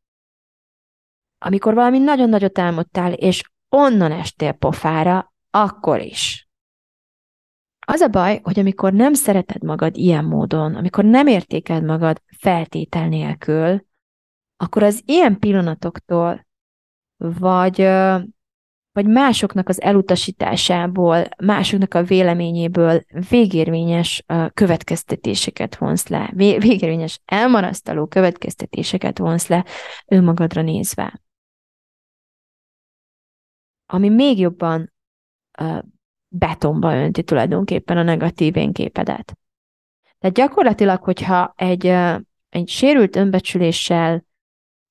Amikor 1.38 1.74
valami 1.74 2.00
nagyon 2.00 2.30
nagyot 2.30 2.60
álmodtál, 2.60 3.14
és 3.14 3.44
onnan 3.70 4.12
estél 4.12 4.52
pofára, 4.52 5.34
akkor 5.50 6.02
is. 6.02 6.50
Az 7.88 8.02
a 8.02 8.08
baj, 8.08 8.40
hogy 8.44 8.60
amikor 8.60 8.94
nem 8.94 9.14
szereted 9.14 9.64
magad 9.64 9.98
ilyen 9.98 10.26
módon, 10.26 10.76
amikor 10.76 11.04
nem 11.04 11.28
értékeld 11.28 11.84
magad 11.84 12.22
feltétel 12.38 13.08
nélkül, 13.08 13.86
akkor 14.58 14.84
az 14.84 15.02
ilyen 15.06 15.40
pillanatoktól 15.40 16.48
vagy 17.18 17.82
vagy 18.98 19.08
másoknak 19.08 19.70
az 19.70 19.82
elutasításából, 19.82 21.28
másoknak 21.38 21.94
a 21.94 22.04
véleményéből 22.04 23.04
végérvényes 23.30 24.24
következtetéseket 24.54 25.76
vonsz 25.76 26.08
le, 26.08 26.32
végérvényes 26.36 27.22
elmarasztaló 27.26 28.06
következtetéseket 28.06 29.18
vonsz 29.18 29.48
le 29.48 29.66
önmagadra 30.08 30.62
nézve. 30.62 31.22
Ami 33.86 34.10
még 34.10 34.40
jobban 34.40 34.94
betonba 36.28 36.96
önti 36.96 37.24
tulajdonképpen 37.24 37.98
a 37.98 38.04
negatív 38.04 38.56
énképedet. 38.56 39.38
Tehát 40.20 40.36
gyakorlatilag, 40.36 41.04
hogyha 41.04 41.54
egy, 41.56 41.86
egy 42.50 42.68
sérült 42.68 43.16
önbecsüléssel 43.16 44.26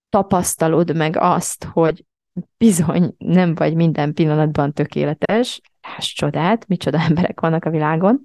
tapasztalod 0.09 0.97
meg 0.97 1.17
azt, 1.17 1.65
hogy 1.65 2.05
bizony 2.59 3.15
nem 3.19 3.55
vagy 3.55 3.75
minden 3.75 4.15
pillanatban 4.15 4.73
tökéletes, 4.73 5.61
hát 5.81 6.15
csodát, 6.15 6.67
micsoda 6.67 7.01
emberek 7.09 7.41
vannak 7.41 7.65
a 7.65 7.71
világon, 7.71 8.23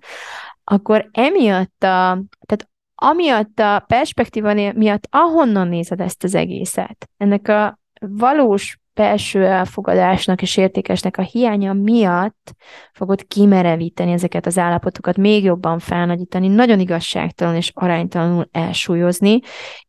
akkor 0.64 1.10
emiatt 1.12 1.84
a, 1.84 2.24
tehát 2.46 2.70
amiatt 2.96 3.60
a 3.60 3.84
perspektíva 3.88 4.54
miatt, 4.54 5.08
ahonnan 5.10 5.68
nézed 5.68 6.02
ezt 6.02 6.24
az 6.24 6.36
egészet, 6.36 7.10
ennek 7.18 7.48
a 7.48 7.80
valós 8.00 8.81
belső 8.94 9.46
elfogadásnak 9.46 10.42
és 10.42 10.58
értékesnek 10.58 11.18
a 11.18 11.22
hiánya 11.22 11.74
miatt 11.74 12.54
fogod 12.94 13.28
kimerevíteni 13.28 14.12
ezeket 14.12 14.46
az 14.46 14.58
állapotokat, 14.58 15.18
még 15.18 15.44
jobban 15.44 15.80
felnagyítani, 15.80 16.48
nagyon 16.48 16.80
igazságtalan 16.80 17.56
és 17.56 17.72
aránytalanul 17.74 18.48
elsúlyozni, 18.52 19.40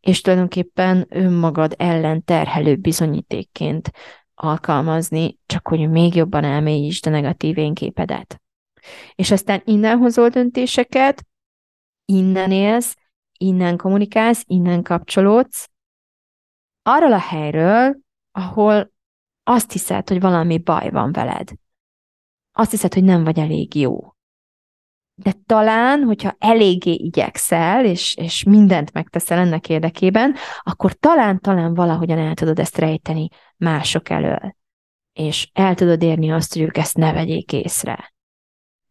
és 0.01 0.21
tulajdonképpen 0.21 1.07
önmagad 1.09 1.75
ellen 1.79 2.25
terhelő 2.25 2.77
bizonyítékként 2.77 3.91
alkalmazni, 4.35 5.38
csak 5.47 5.69
hogy 5.69 5.91
még 5.91 6.15
jobban 6.15 6.45
elmélyítsd 6.45 7.07
a 7.07 7.11
negatív 7.11 7.59
énképedet. 7.59 8.41
És 9.15 9.31
aztán 9.31 9.62
innen 9.65 9.99
hozol 9.99 10.29
döntéseket, 10.29 11.27
innen 12.05 12.51
élsz, 12.51 12.97
innen 13.38 13.77
kommunikálsz, 13.77 14.45
innen 14.47 14.83
kapcsolódsz, 14.83 15.71
arról 16.83 17.12
a 17.12 17.19
helyről, 17.19 17.97
ahol 18.33 18.91
azt 19.44 19.72
hiszed, 19.72 20.09
hogy 20.09 20.20
valami 20.20 20.59
baj 20.59 20.90
van 20.90 21.12
veled. 21.12 21.48
Azt 22.52 22.70
hiszed, 22.70 22.94
hogy 22.94 23.05
nem 23.05 23.24
vagy 23.24 23.38
elég 23.38 23.74
jó. 23.74 24.14
De 25.14 25.33
talán, 25.46 26.02
hogyha 26.02 26.37
eléggé 26.38 26.92
igyekszel, 26.92 27.85
és, 27.85 28.14
és 28.16 28.42
mindent 28.42 28.92
megteszel 28.92 29.38
ennek 29.38 29.68
érdekében, 29.68 30.35
akkor 30.61 30.92
talán-talán 30.92 31.74
valahogyan 31.74 32.18
el 32.18 32.35
tudod 32.35 32.59
ezt 32.59 32.78
rejteni 32.78 33.28
mások 33.57 34.09
elől. 34.09 34.57
És 35.12 35.50
el 35.52 35.74
tudod 35.74 36.02
érni 36.02 36.33
azt, 36.33 36.52
hogy 36.52 36.62
ők 36.62 36.76
ezt 36.76 36.96
ne 36.96 37.12
vegyék 37.12 37.52
észre. 37.52 38.14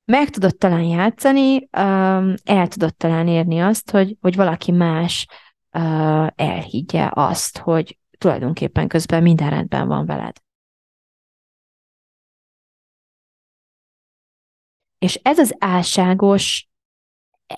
Meg 0.05 0.29
tudod 0.29 0.57
talán 0.57 0.83
játszani, 0.83 1.67
el 2.43 2.67
tudod 2.67 2.95
talán 2.95 3.27
érni 3.27 3.61
azt, 3.61 3.91
hogy, 3.91 4.17
hogy 4.21 4.35
valaki 4.35 4.71
más 4.71 5.27
elhiggye 6.35 7.09
azt, 7.13 7.57
hogy 7.57 7.97
tulajdonképpen 8.21 8.87
közben 8.87 9.21
minden 9.21 9.49
rendben 9.49 9.87
van 9.87 10.05
veled. 10.05 10.35
És 14.97 15.15
ez 15.15 15.39
az 15.39 15.55
álságos, 15.59 16.69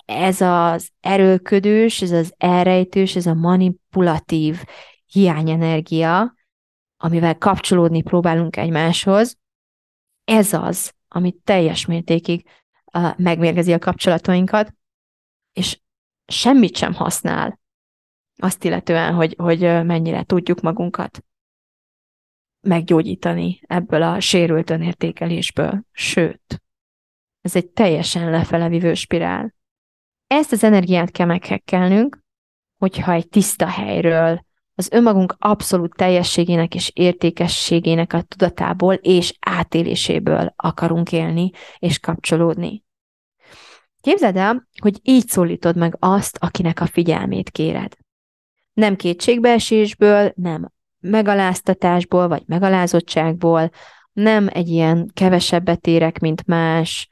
ez 0.04 0.40
az 0.40 0.90
erőködős, 1.00 2.02
ez 2.02 2.10
az 2.10 2.34
elrejtős, 2.36 3.16
ez 3.16 3.26
a 3.26 3.34
manipulatív 3.34 4.64
hiányenergia, 5.06 6.34
amivel 6.96 7.38
kapcsolódni 7.38 8.02
próbálunk 8.02 8.56
egymáshoz, 8.56 9.38
ez 10.24 10.52
az, 10.52 10.92
ami 11.08 11.32
teljes 11.44 11.86
mértékig 11.86 12.48
megmérgezi 13.16 13.72
a 13.72 13.78
kapcsolatainkat, 13.78 14.74
és 15.52 15.80
semmit 16.26 16.76
sem 16.76 16.94
használ 16.94 17.60
azt 18.36 18.64
illetően, 18.64 19.14
hogy, 19.14 19.34
hogy 19.38 19.60
mennyire 19.60 20.22
tudjuk 20.22 20.60
magunkat 20.60 21.24
meggyógyítani 22.60 23.60
ebből 23.66 24.02
a 24.02 24.20
sérült 24.20 24.70
önértékelésből. 24.70 25.82
Sőt, 25.92 26.62
ez 27.40 27.56
egy 27.56 27.68
teljesen 27.68 28.30
lefele 28.30 28.68
vívő 28.68 28.94
spirál. 28.94 29.54
Ezt 30.26 30.52
az 30.52 30.64
energiát 30.64 31.10
kell 31.10 31.26
meghekkelnünk, 31.26 32.18
hogyha 32.78 33.12
egy 33.12 33.28
tiszta 33.28 33.66
helyről, 33.66 34.44
az 34.76 34.90
önmagunk 34.92 35.34
abszolút 35.38 35.96
teljességének 35.96 36.74
és 36.74 36.90
értékességének 36.94 38.12
a 38.12 38.22
tudatából 38.22 38.94
és 38.94 39.34
átéléséből 39.40 40.52
akarunk 40.56 41.12
élni 41.12 41.50
és 41.78 41.98
kapcsolódni. 41.98 42.84
Képzeld 44.00 44.36
el, 44.36 44.68
hogy 44.80 44.98
így 45.02 45.28
szólítod 45.28 45.76
meg 45.76 45.96
azt, 45.98 46.36
akinek 46.40 46.80
a 46.80 46.86
figyelmét 46.86 47.50
kéred. 47.50 47.96
Nem 48.74 48.96
kétségbeesésből, 48.96 50.32
nem 50.36 50.72
megaláztatásból 51.00 52.28
vagy 52.28 52.42
megalázottságból, 52.46 53.70
nem 54.12 54.48
egy 54.52 54.68
ilyen 54.68 55.10
kevesebbet 55.14 55.86
érek, 55.86 56.18
mint 56.18 56.46
más, 56.46 57.08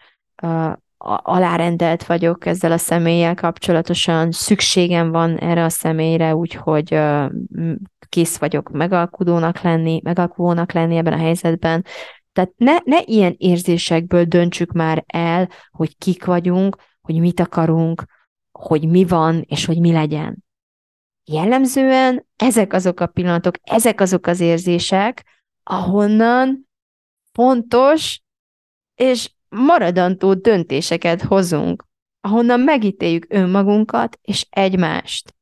alárendelt 1.22 2.04
vagyok 2.04 2.46
ezzel 2.46 2.72
a 2.72 2.76
személlyel 2.76 3.34
kapcsolatosan, 3.34 4.30
szükségem 4.30 5.10
van 5.10 5.38
erre 5.38 5.64
a 5.64 5.68
személyre, 5.68 6.34
úgyhogy 6.34 6.98
kész 8.08 8.36
vagyok 8.36 8.70
megalkudónak 8.70 9.60
lenni, 9.60 10.00
megalkuvónak 10.04 10.72
lenni 10.72 10.96
ebben 10.96 11.12
a 11.12 11.16
helyzetben. 11.16 11.84
Tehát 12.32 12.52
ne, 12.56 12.76
ne 12.84 12.98
ilyen 13.04 13.34
érzésekből 13.38 14.24
döntsük 14.24 14.72
már 14.72 15.04
el, 15.06 15.48
hogy 15.70 15.98
kik 15.98 16.24
vagyunk, 16.24 16.76
hogy 17.00 17.20
mit 17.20 17.40
akarunk, 17.40 18.04
hogy 18.52 18.88
mi 18.88 19.04
van, 19.04 19.44
és 19.46 19.64
hogy 19.64 19.80
mi 19.80 19.92
legyen. 19.92 20.44
Jellemzően 21.24 22.26
ezek 22.36 22.72
azok 22.72 23.00
a 23.00 23.06
pillanatok, 23.06 23.54
ezek 23.62 24.00
azok 24.00 24.26
az 24.26 24.40
érzések, 24.40 25.24
ahonnan 25.62 26.68
fontos 27.32 28.20
és 28.94 29.30
maradandó 29.48 30.34
döntéseket 30.34 31.22
hozunk, 31.22 31.84
ahonnan 32.20 32.60
megítéljük 32.60 33.26
önmagunkat 33.28 34.18
és 34.22 34.46
egymást. 34.50 35.34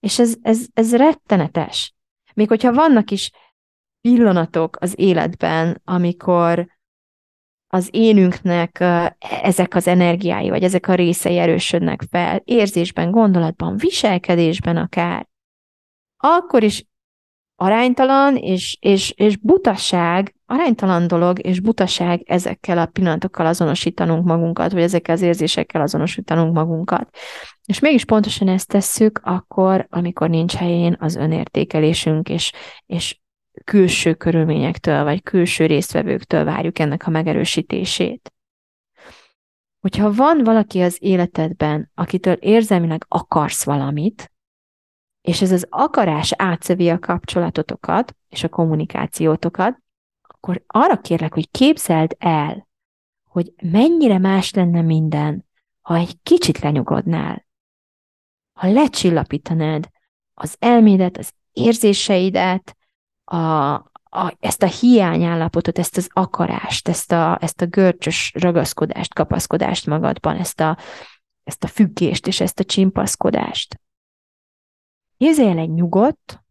És 0.00 0.18
ez, 0.18 0.34
ez, 0.42 0.66
ez 0.74 0.96
rettenetes. 0.96 1.94
Még 2.34 2.48
hogyha 2.48 2.72
vannak 2.72 3.10
is 3.10 3.30
pillanatok 4.00 4.76
az 4.80 4.98
életben, 4.98 5.80
amikor 5.84 6.66
az 7.72 7.88
énünknek 7.90 8.84
ezek 9.42 9.74
az 9.74 9.86
energiái, 9.86 10.48
vagy 10.48 10.62
ezek 10.62 10.88
a 10.88 10.94
részei 10.94 11.38
erősödnek 11.38 12.02
fel, 12.10 12.42
érzésben, 12.44 13.10
gondolatban, 13.10 13.76
viselkedésben 13.76 14.76
akár, 14.76 15.28
akkor 16.16 16.62
is 16.62 16.84
aránytalan 17.56 18.36
és, 18.36 18.76
és, 18.80 19.10
és 19.10 19.36
butaság, 19.36 20.34
aránytalan 20.46 21.06
dolog 21.06 21.46
és 21.46 21.60
butaság 21.60 22.22
ezekkel 22.26 22.78
a 22.78 22.86
pillanatokkal 22.86 23.46
azonosítanunk 23.46 24.24
magunkat, 24.24 24.72
vagy 24.72 24.82
ezekkel 24.82 25.14
az 25.14 25.22
érzésekkel 25.22 25.80
azonosítanunk 25.80 26.54
magunkat. 26.54 27.16
És 27.66 27.78
mégis 27.78 28.04
pontosan 28.04 28.48
ezt 28.48 28.68
tesszük 28.68 29.20
akkor, 29.22 29.86
amikor 29.90 30.28
nincs 30.28 30.54
helyén 30.54 30.96
az 31.00 31.16
önértékelésünk, 31.16 32.28
és, 32.28 32.52
és 32.86 33.20
külső 33.64 34.14
körülményektől, 34.14 35.04
vagy 35.04 35.22
külső 35.22 35.66
résztvevőktől 35.66 36.44
várjuk 36.44 36.78
ennek 36.78 37.06
a 37.06 37.10
megerősítését. 37.10 38.32
Hogyha 39.80 40.12
van 40.12 40.44
valaki 40.44 40.80
az 40.80 40.96
életedben, 41.00 41.90
akitől 41.94 42.34
érzelmileg 42.34 43.04
akarsz 43.08 43.64
valamit, 43.64 44.32
és 45.20 45.40
ez 45.40 45.52
az 45.52 45.66
akarás 45.70 46.32
átszövi 46.36 46.88
a 46.88 46.98
kapcsolatotokat 46.98 48.16
és 48.28 48.44
a 48.44 48.48
kommunikációtokat, 48.48 49.78
akkor 50.22 50.62
arra 50.66 51.00
kérlek, 51.00 51.34
hogy 51.34 51.50
képzeld 51.50 52.16
el, 52.18 52.68
hogy 53.24 53.52
mennyire 53.62 54.18
más 54.18 54.52
lenne 54.52 54.82
minden, 54.82 55.48
ha 55.80 55.96
egy 55.96 56.22
kicsit 56.22 56.58
lenyugodnál. 56.58 57.46
Ha 58.52 58.72
lecsillapítanád 58.72 59.88
az 60.34 60.56
elmédet, 60.58 61.16
az 61.16 61.32
érzéseidet, 61.52 62.76
a, 63.30 63.74
a, 64.10 64.36
ezt 64.40 64.62
a 64.62 64.66
hiányállapotot, 64.66 65.78
ezt 65.78 65.96
az 65.96 66.08
akarást, 66.12 66.88
ezt 66.88 67.12
a, 67.12 67.38
ezt 67.40 67.60
a 67.60 67.66
görcsös 67.66 68.32
ragaszkodást, 68.34 69.14
kapaszkodást 69.14 69.86
magadban, 69.86 70.36
ezt 70.36 70.60
a, 70.60 70.78
ezt 71.44 71.64
a 71.64 71.66
függést 71.66 72.26
és 72.26 72.40
ezt 72.40 72.60
a 72.60 72.64
csimpaszkodást. 72.64 73.80
Képzelj 75.16 75.50
el 75.50 75.58
egy 75.58 75.72
nyugodt, 75.72 76.44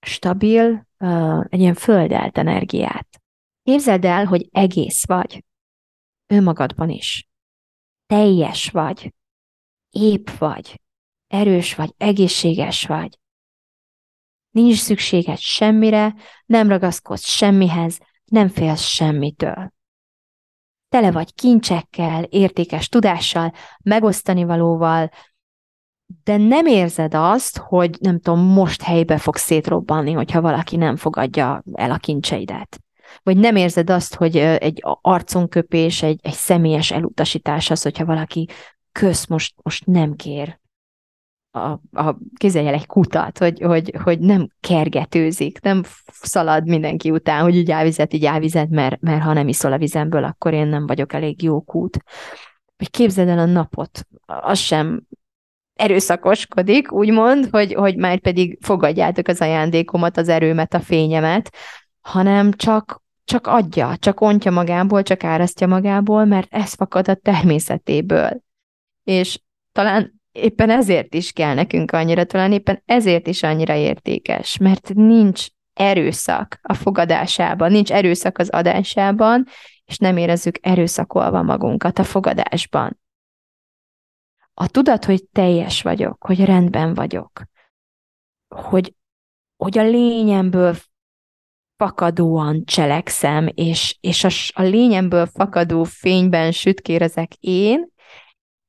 stabil, 0.00 0.86
uh, 0.98 1.44
egy 1.48 1.60
ilyen 1.60 1.74
földelt 1.74 2.38
energiát. 2.38 3.22
Képzeld 3.62 4.04
el, 4.04 4.24
hogy 4.24 4.48
egész 4.50 5.06
vagy. 5.06 5.44
Önmagadban 6.26 6.90
is. 6.90 7.28
Teljes 8.06 8.70
vagy. 8.70 9.14
Épp 9.90 10.28
vagy. 10.30 10.80
Erős 11.26 11.74
vagy, 11.74 11.94
egészséges 11.96 12.86
vagy. 12.86 13.18
Nincs 14.58 14.80
szükséged 14.80 15.38
semmire, 15.38 16.14
nem 16.46 16.68
ragaszkodsz 16.68 17.26
semmihez, 17.26 17.98
nem 18.24 18.48
félsz 18.48 18.82
semmitől. 18.82 19.72
Tele 20.88 21.10
vagy 21.10 21.34
kincsekkel, 21.34 22.22
értékes 22.22 22.88
tudással, 22.88 23.52
megosztani 23.82 24.44
valóval, 24.44 25.10
de 26.24 26.36
nem 26.36 26.66
érzed 26.66 27.14
azt, 27.14 27.58
hogy 27.58 27.96
nem 28.00 28.20
tudom, 28.20 28.40
most 28.40 28.82
helybe 28.82 29.18
fog 29.18 29.36
szétrobbanni, 29.36 30.12
hogyha 30.12 30.40
valaki 30.40 30.76
nem 30.76 30.96
fogadja 30.96 31.62
el 31.72 31.90
a 31.90 31.96
kincseidet. 31.96 32.78
Vagy 33.22 33.36
nem 33.36 33.56
érzed 33.56 33.90
azt, 33.90 34.14
hogy 34.14 34.36
egy 34.36 34.82
arconköpés, 35.00 36.02
egy, 36.02 36.20
egy 36.22 36.34
személyes 36.34 36.90
elutasítás 36.90 37.70
az, 37.70 37.82
hogyha 37.82 38.04
valaki 38.04 38.48
kösz 38.92 39.26
most, 39.26 39.54
most 39.62 39.86
nem 39.86 40.14
kér 40.14 40.58
a, 41.64 41.80
a 41.92 42.16
kézzel 42.36 42.74
egy 42.74 42.86
kutat, 42.86 43.38
hogy, 43.38 43.60
hogy, 43.60 43.94
hogy 44.02 44.18
nem 44.18 44.48
kergetőzik, 44.60 45.60
nem 45.60 45.82
szalad 46.06 46.66
mindenki 46.66 47.10
után, 47.10 47.42
hogy 47.42 47.56
így 47.56 47.70
elvizet, 47.70 48.12
így 48.12 48.24
elvizet, 48.24 48.68
mert, 48.68 49.00
mert 49.00 49.22
ha 49.22 49.32
nem 49.32 49.48
iszol 49.48 49.72
a 49.72 49.78
vizemből, 49.78 50.24
akkor 50.24 50.52
én 50.52 50.66
nem 50.66 50.86
vagyok 50.86 51.12
elég 51.12 51.42
jó 51.42 51.60
kút. 51.60 51.98
Vagy 52.76 52.90
képzeld 52.90 53.28
el 53.28 53.38
a 53.38 53.44
napot, 53.44 54.06
az 54.26 54.58
sem 54.58 55.02
erőszakoskodik, 55.74 56.92
úgymond, 56.92 57.48
hogy, 57.50 57.74
hogy 57.74 57.96
már 57.96 58.20
pedig 58.20 58.58
fogadjátok 58.60 59.28
az 59.28 59.40
ajándékomat, 59.40 60.16
az 60.16 60.28
erőmet, 60.28 60.74
a 60.74 60.80
fényemet, 60.80 61.54
hanem 62.00 62.52
csak, 62.52 63.02
csak 63.24 63.46
adja, 63.46 63.96
csak 63.96 64.20
ontja 64.20 64.50
magából, 64.50 65.02
csak 65.02 65.24
árasztja 65.24 65.66
magából, 65.66 66.24
mert 66.24 66.54
ez 66.54 66.72
fakad 66.72 67.08
a 67.08 67.14
természetéből. 67.14 68.42
És 69.04 69.40
talán 69.72 70.17
éppen 70.38 70.70
ezért 70.70 71.14
is 71.14 71.32
kell 71.32 71.54
nekünk 71.54 71.92
annyira, 71.92 72.24
talán 72.24 72.52
éppen 72.52 72.82
ezért 72.84 73.26
is 73.26 73.42
annyira 73.42 73.74
értékes, 73.74 74.56
mert 74.56 74.94
nincs 74.94 75.46
erőszak 75.72 76.58
a 76.62 76.74
fogadásában, 76.74 77.70
nincs 77.70 77.92
erőszak 77.92 78.38
az 78.38 78.48
adásában, 78.48 79.46
és 79.84 79.98
nem 79.98 80.16
érezzük 80.16 80.58
erőszakolva 80.60 81.42
magunkat 81.42 81.98
a 81.98 82.04
fogadásban. 82.04 83.00
A 84.54 84.68
tudat, 84.68 85.04
hogy 85.04 85.24
teljes 85.32 85.82
vagyok, 85.82 86.24
hogy 86.24 86.44
rendben 86.44 86.94
vagyok, 86.94 87.42
hogy, 88.48 88.94
hogy 89.56 89.78
a 89.78 89.82
lényemből 89.82 90.76
fakadóan 91.76 92.64
cselekszem, 92.64 93.48
és, 93.54 93.96
és 94.00 94.24
a, 94.24 94.60
a 94.60 94.62
lényemből 94.62 95.26
fakadó 95.26 95.84
fényben 95.84 96.52
sütkérezek 96.52 97.34
én, 97.40 97.88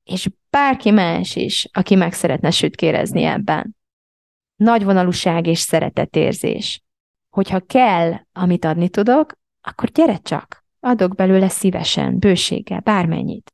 és 0.04 0.30
bárki 0.50 0.92
más 0.92 1.36
is, 1.36 1.68
aki 1.74 1.96
meg 1.96 2.14
szeretne 2.14 2.52
sütkérezni 2.52 3.24
ebben. 3.24 3.76
Nagyvonalúság 4.56 5.48
és 5.48 5.60
szeretetérzés. 5.60 6.84
Hogyha 7.30 7.60
kell, 7.60 8.14
amit 8.32 8.66
adni 8.66 8.90
tudok, 8.90 9.34
akkor 9.62 9.90
gyere 9.90 10.18
csak, 10.18 10.66
adok 10.80 11.16
belőle 11.16 11.50
szívesen, 11.50 12.20
bőséggel, 12.20 12.80
bármennyit. 12.80 13.54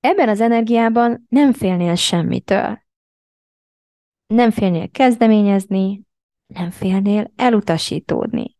Ebben 0.00 0.28
az 0.28 0.40
energiában 0.40 1.26
nem 1.28 1.52
félnél 1.52 1.94
semmitől. 1.94 2.84
Nem 4.26 4.50
félnél 4.50 4.90
kezdeményezni, 4.90 6.02
nem 6.46 6.70
félnél 6.70 7.32
elutasítódni. 7.36 8.56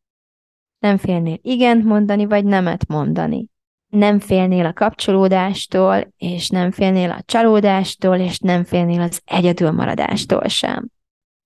Nem 0.78 0.96
félnél 0.96 1.38
igent 1.42 1.84
mondani, 1.84 2.24
vagy 2.24 2.44
nemet 2.44 2.86
mondani 2.86 3.48
nem 3.96 4.18
félnél 4.18 4.66
a 4.66 4.72
kapcsolódástól, 4.72 6.12
és 6.16 6.48
nem 6.48 6.70
félnél 6.70 7.10
a 7.10 7.22
csalódástól, 7.24 8.16
és 8.16 8.38
nem 8.38 8.64
félnél 8.64 9.00
az 9.00 9.20
egyedülmaradástól 9.24 10.48
sem. 10.48 10.90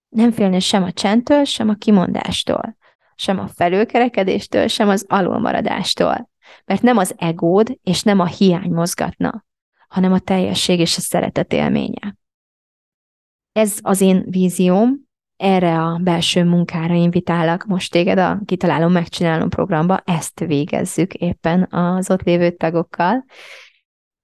Nem 0.08 0.30
félnél 0.30 0.58
sem 0.58 0.82
a 0.82 0.92
csendtől, 0.92 1.44
sem 1.44 1.68
a 1.68 1.74
kimondástól, 1.74 2.76
sem 3.14 3.38
a 3.38 3.48
felülkerekedéstől, 3.48 4.66
sem 4.66 4.88
az 4.88 5.04
alulmaradástól. 5.08 6.30
Mert 6.64 6.82
nem 6.82 6.96
az 6.96 7.14
egód 7.16 7.78
és 7.82 8.02
nem 8.02 8.20
a 8.20 8.26
hiány 8.26 8.70
mozgatna, 8.70 9.44
hanem 9.88 10.12
a 10.12 10.18
teljesség 10.18 10.80
és 10.80 10.96
a 10.96 11.00
szeretet 11.00 11.52
élménye. 11.52 12.16
Ez 13.52 13.78
az 13.82 14.00
én 14.00 14.24
vízióm, 14.28 15.08
erre 15.40 15.78
a 15.78 15.98
belső 16.02 16.44
munkára 16.44 16.94
invitálok 16.94 17.64
most 17.64 17.92
téged 17.92 18.18
a 18.18 18.40
Kitalálom, 18.44 18.92
Megcsinálom 18.92 19.48
programba, 19.48 20.02
ezt 20.04 20.40
végezzük 20.40 21.14
éppen 21.14 21.66
az 21.70 22.10
ott 22.10 22.22
lévő 22.22 22.50
tagokkal, 22.50 23.24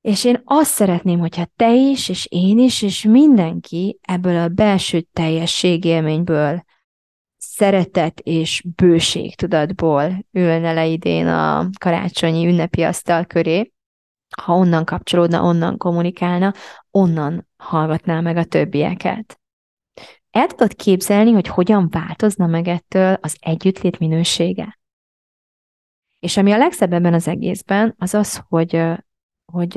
és 0.00 0.24
én 0.24 0.40
azt 0.44 0.70
szeretném, 0.70 1.18
hogyha 1.18 1.46
te 1.56 1.74
is, 1.74 2.08
és 2.08 2.26
én 2.30 2.58
is, 2.58 2.82
és 2.82 3.02
mindenki 3.02 3.98
ebből 4.02 4.36
a 4.36 4.48
belső 4.48 5.00
teljességélményből, 5.00 6.64
szeretet 7.36 8.20
és 8.20 8.64
bőség 8.74 9.36
tudatból 9.36 10.26
ülne 10.32 10.72
le 10.72 10.86
idén 10.86 11.26
a 11.26 11.68
karácsonyi 11.80 12.46
ünnepi 12.46 12.82
asztal 12.82 13.24
köré, 13.24 13.72
ha 14.42 14.54
onnan 14.54 14.84
kapcsolódna, 14.84 15.42
onnan 15.42 15.76
kommunikálna, 15.76 16.52
onnan 16.90 17.48
hallgatná 17.56 18.20
meg 18.20 18.36
a 18.36 18.44
többieket. 18.44 19.40
El 20.36 20.46
tudod 20.46 20.74
képzelni, 20.74 21.32
hogy 21.32 21.46
hogyan 21.46 21.88
változna 21.90 22.46
meg 22.46 22.68
ettől 22.68 23.18
az 23.20 23.36
együttlét 23.40 23.98
minősége? 23.98 24.78
És 26.18 26.36
ami 26.36 26.52
a 26.52 26.56
legszebb 26.56 26.92
ebben 26.92 27.14
az 27.14 27.28
egészben, 27.28 27.94
az 27.98 28.14
az, 28.14 28.40
hogy, 28.48 28.82
hogy 29.52 29.76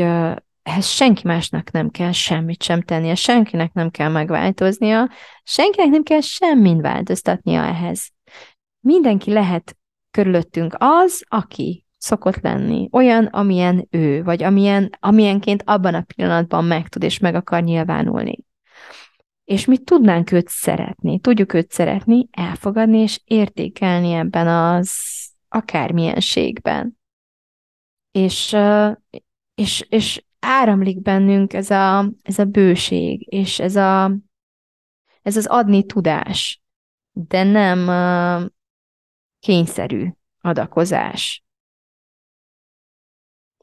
ehhez 0.61 0.87
senki 0.87 1.21
másnak 1.27 1.71
nem 1.71 1.89
kell 1.89 2.11
semmit 2.11 2.63
sem 2.63 2.81
tennie, 2.81 3.15
senkinek 3.15 3.73
nem 3.73 3.89
kell 3.89 4.09
megváltoznia, 4.09 5.09
senkinek 5.43 5.89
nem 5.89 6.03
kell 6.03 6.21
semmit 6.21 6.81
változtatnia 6.81 7.61
ehhez. 7.61 8.09
Mindenki 8.79 9.31
lehet 9.31 9.77
körülöttünk 10.11 10.75
az, 10.77 11.23
aki 11.27 11.85
szokott 11.97 12.41
lenni, 12.41 12.89
olyan, 12.91 13.25
amilyen 13.25 13.87
ő, 13.89 14.23
vagy 14.23 14.43
amilyen, 14.43 14.89
amilyenként 14.99 15.63
abban 15.65 15.93
a 15.93 16.05
pillanatban 16.15 16.65
meg 16.65 16.87
tud 16.87 17.03
és 17.03 17.19
meg 17.19 17.35
akar 17.35 17.63
nyilvánulni 17.63 18.47
és 19.49 19.65
mi 19.65 19.77
tudnánk 19.77 20.31
őt 20.31 20.47
szeretni, 20.47 21.19
tudjuk 21.19 21.53
őt 21.53 21.71
szeretni, 21.71 22.27
elfogadni 22.31 22.97
és 22.97 23.21
értékelni 23.23 24.11
ebben 24.11 24.47
az 24.47 24.91
akármilyenségben. 25.47 26.97
És, 28.11 28.55
és, 29.55 29.85
és 29.89 30.25
áramlik 30.39 31.01
bennünk 31.01 31.53
ez 31.53 31.69
a, 31.69 32.11
ez 32.21 32.39
a 32.39 32.45
bőség, 32.45 33.33
és 33.33 33.59
ez, 33.59 33.75
a, 33.75 34.11
ez 35.21 35.37
az 35.37 35.45
adni 35.45 35.85
tudás, 35.85 36.61
de 37.11 37.43
nem 37.43 37.89
kényszerű 39.39 40.09
adakozás. 40.41 41.43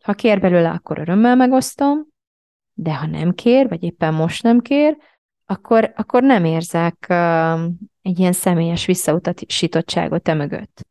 Ha 0.03 0.15
kér 0.15 0.41
belőle, 0.41 0.71
akkor 0.71 0.99
örömmel 0.99 1.37
megosztom, 1.37 2.07
de 2.73 2.97
ha 2.97 3.07
nem 3.07 3.35
kér, 3.35 3.69
vagy 3.69 3.83
éppen 3.83 4.15
most 4.15 4.43
nem 4.43 4.61
kér, 4.61 4.97
akkor, 5.47 5.93
akkor 5.97 6.23
nem 6.23 6.45
érzek 6.45 7.07
uh, 7.09 7.65
egy 8.03 8.19
ilyen 8.19 8.33
személyes 8.33 8.87
visszautasítottságot 8.87 10.23
te 10.23 10.35
mögött. 10.35 10.87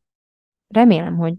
Remélem, 0.67 1.15
hogy 1.15 1.33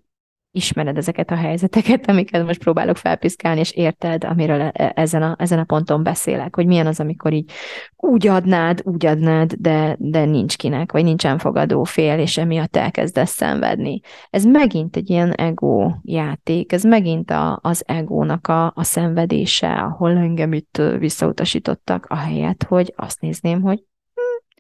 ismered 0.57 0.97
ezeket 0.97 1.31
a 1.31 1.35
helyzeteket, 1.35 2.07
amiket 2.11 2.47
most 2.47 2.59
próbálok 2.59 2.97
felpiszkálni, 2.97 3.61
és 3.61 3.73
érted, 3.73 4.25
amiről 4.25 4.61
e, 4.61 4.93
ezen 4.95 5.23
a, 5.23 5.37
ezen 5.39 5.59
a 5.59 5.65
ponton 5.65 6.03
beszélek, 6.03 6.55
hogy 6.55 6.67
milyen 6.67 6.87
az, 6.87 7.01
amikor 7.01 7.33
így 7.33 7.53
úgy 7.97 8.27
adnád, 8.27 8.81
úgy 8.85 9.07
adnád, 9.07 9.53
de, 9.53 9.97
de 9.99 10.25
nincs 10.25 10.57
kinek, 10.57 10.93
vagy 10.93 11.05
nincsen 11.05 11.39
fogadó 11.39 11.85
fél, 11.85 12.19
és 12.19 12.37
emiatt 12.37 12.77
elkezdesz 12.77 13.31
szenvedni. 13.31 14.01
Ez 14.31 14.45
megint 14.45 14.97
egy 14.97 15.11
ilyen 15.11 15.33
ego 15.33 15.91
játék, 16.03 16.73
ez 16.73 16.83
megint 16.85 17.31
a, 17.31 17.59
az 17.63 17.83
egónak 17.87 18.49
a, 18.49 18.67
a 18.67 18.83
szenvedése, 18.83 19.73
ahol 19.73 20.17
engem 20.17 20.53
itt 20.53 20.83
visszautasítottak, 20.99 22.07
ahelyett, 22.09 22.63
hogy 22.63 22.93
azt 22.97 23.21
nézném, 23.21 23.61
hogy 23.61 23.83
hm, 24.15 24.57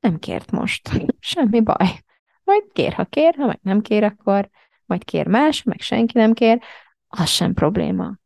nem 0.00 0.18
kért 0.18 0.50
most, 0.50 0.90
semmi 1.18 1.60
baj. 1.60 2.02
Majd 2.44 2.62
kér, 2.72 2.92
ha 2.92 3.04
kér, 3.04 3.34
ha 3.38 3.46
meg 3.46 3.58
nem 3.62 3.80
kér, 3.80 4.04
akkor 4.04 4.48
majd 4.86 5.04
kér 5.04 5.26
más, 5.26 5.62
meg 5.62 5.80
senki 5.80 6.18
nem 6.18 6.32
kér, 6.32 6.62
az 7.06 7.28
sem 7.28 7.54
probléma. 7.54 8.18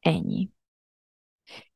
Ennyi. 0.00 0.48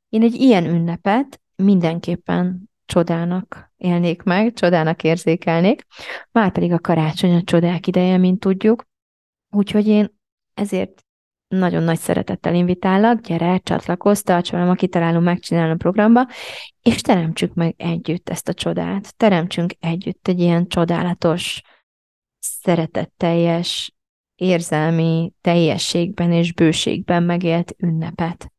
Én 0.08 0.22
egy 0.22 0.34
ilyen 0.34 0.64
ünnepet 0.64 1.40
mindenképpen 1.56 2.70
csodának 2.84 3.72
élnék 3.76 4.22
meg, 4.22 4.52
csodának 4.52 5.04
érzékelnék, 5.04 5.86
már 6.30 6.52
pedig 6.52 6.72
a 6.72 6.78
karácsony 6.78 7.34
a 7.34 7.42
csodák 7.42 7.86
ideje, 7.86 8.16
mint 8.16 8.40
tudjuk, 8.40 8.84
úgyhogy 9.50 9.86
én 9.86 10.18
ezért 10.54 11.06
nagyon 11.48 11.82
nagy 11.82 11.98
szeretettel 11.98 12.54
invitállak, 12.54 13.20
gyere, 13.20 13.58
csatlakozz, 13.58 14.20
tarts 14.20 14.50
velem 14.50 14.68
a 14.68 14.74
Kitalálom, 14.74 15.22
Megcsinálom 15.22 15.76
programba, 15.76 16.26
és 16.82 17.00
teremtsük 17.00 17.54
meg 17.54 17.74
együtt 17.76 18.28
ezt 18.28 18.48
a 18.48 18.54
csodát. 18.54 19.16
Teremtsünk 19.16 19.72
együtt 19.80 20.28
egy 20.28 20.40
ilyen 20.40 20.66
csodálatos, 20.66 21.62
szeretetteljes, 22.38 23.92
érzelmi 24.34 25.32
teljességben 25.40 26.32
és 26.32 26.52
bőségben 26.52 27.22
megélt 27.22 27.74
ünnepet. 27.78 28.52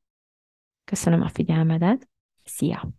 Köszönöm 0.83 1.21
a 1.21 1.29
figyelmedet. 1.29 2.09
Szia! 2.43 2.93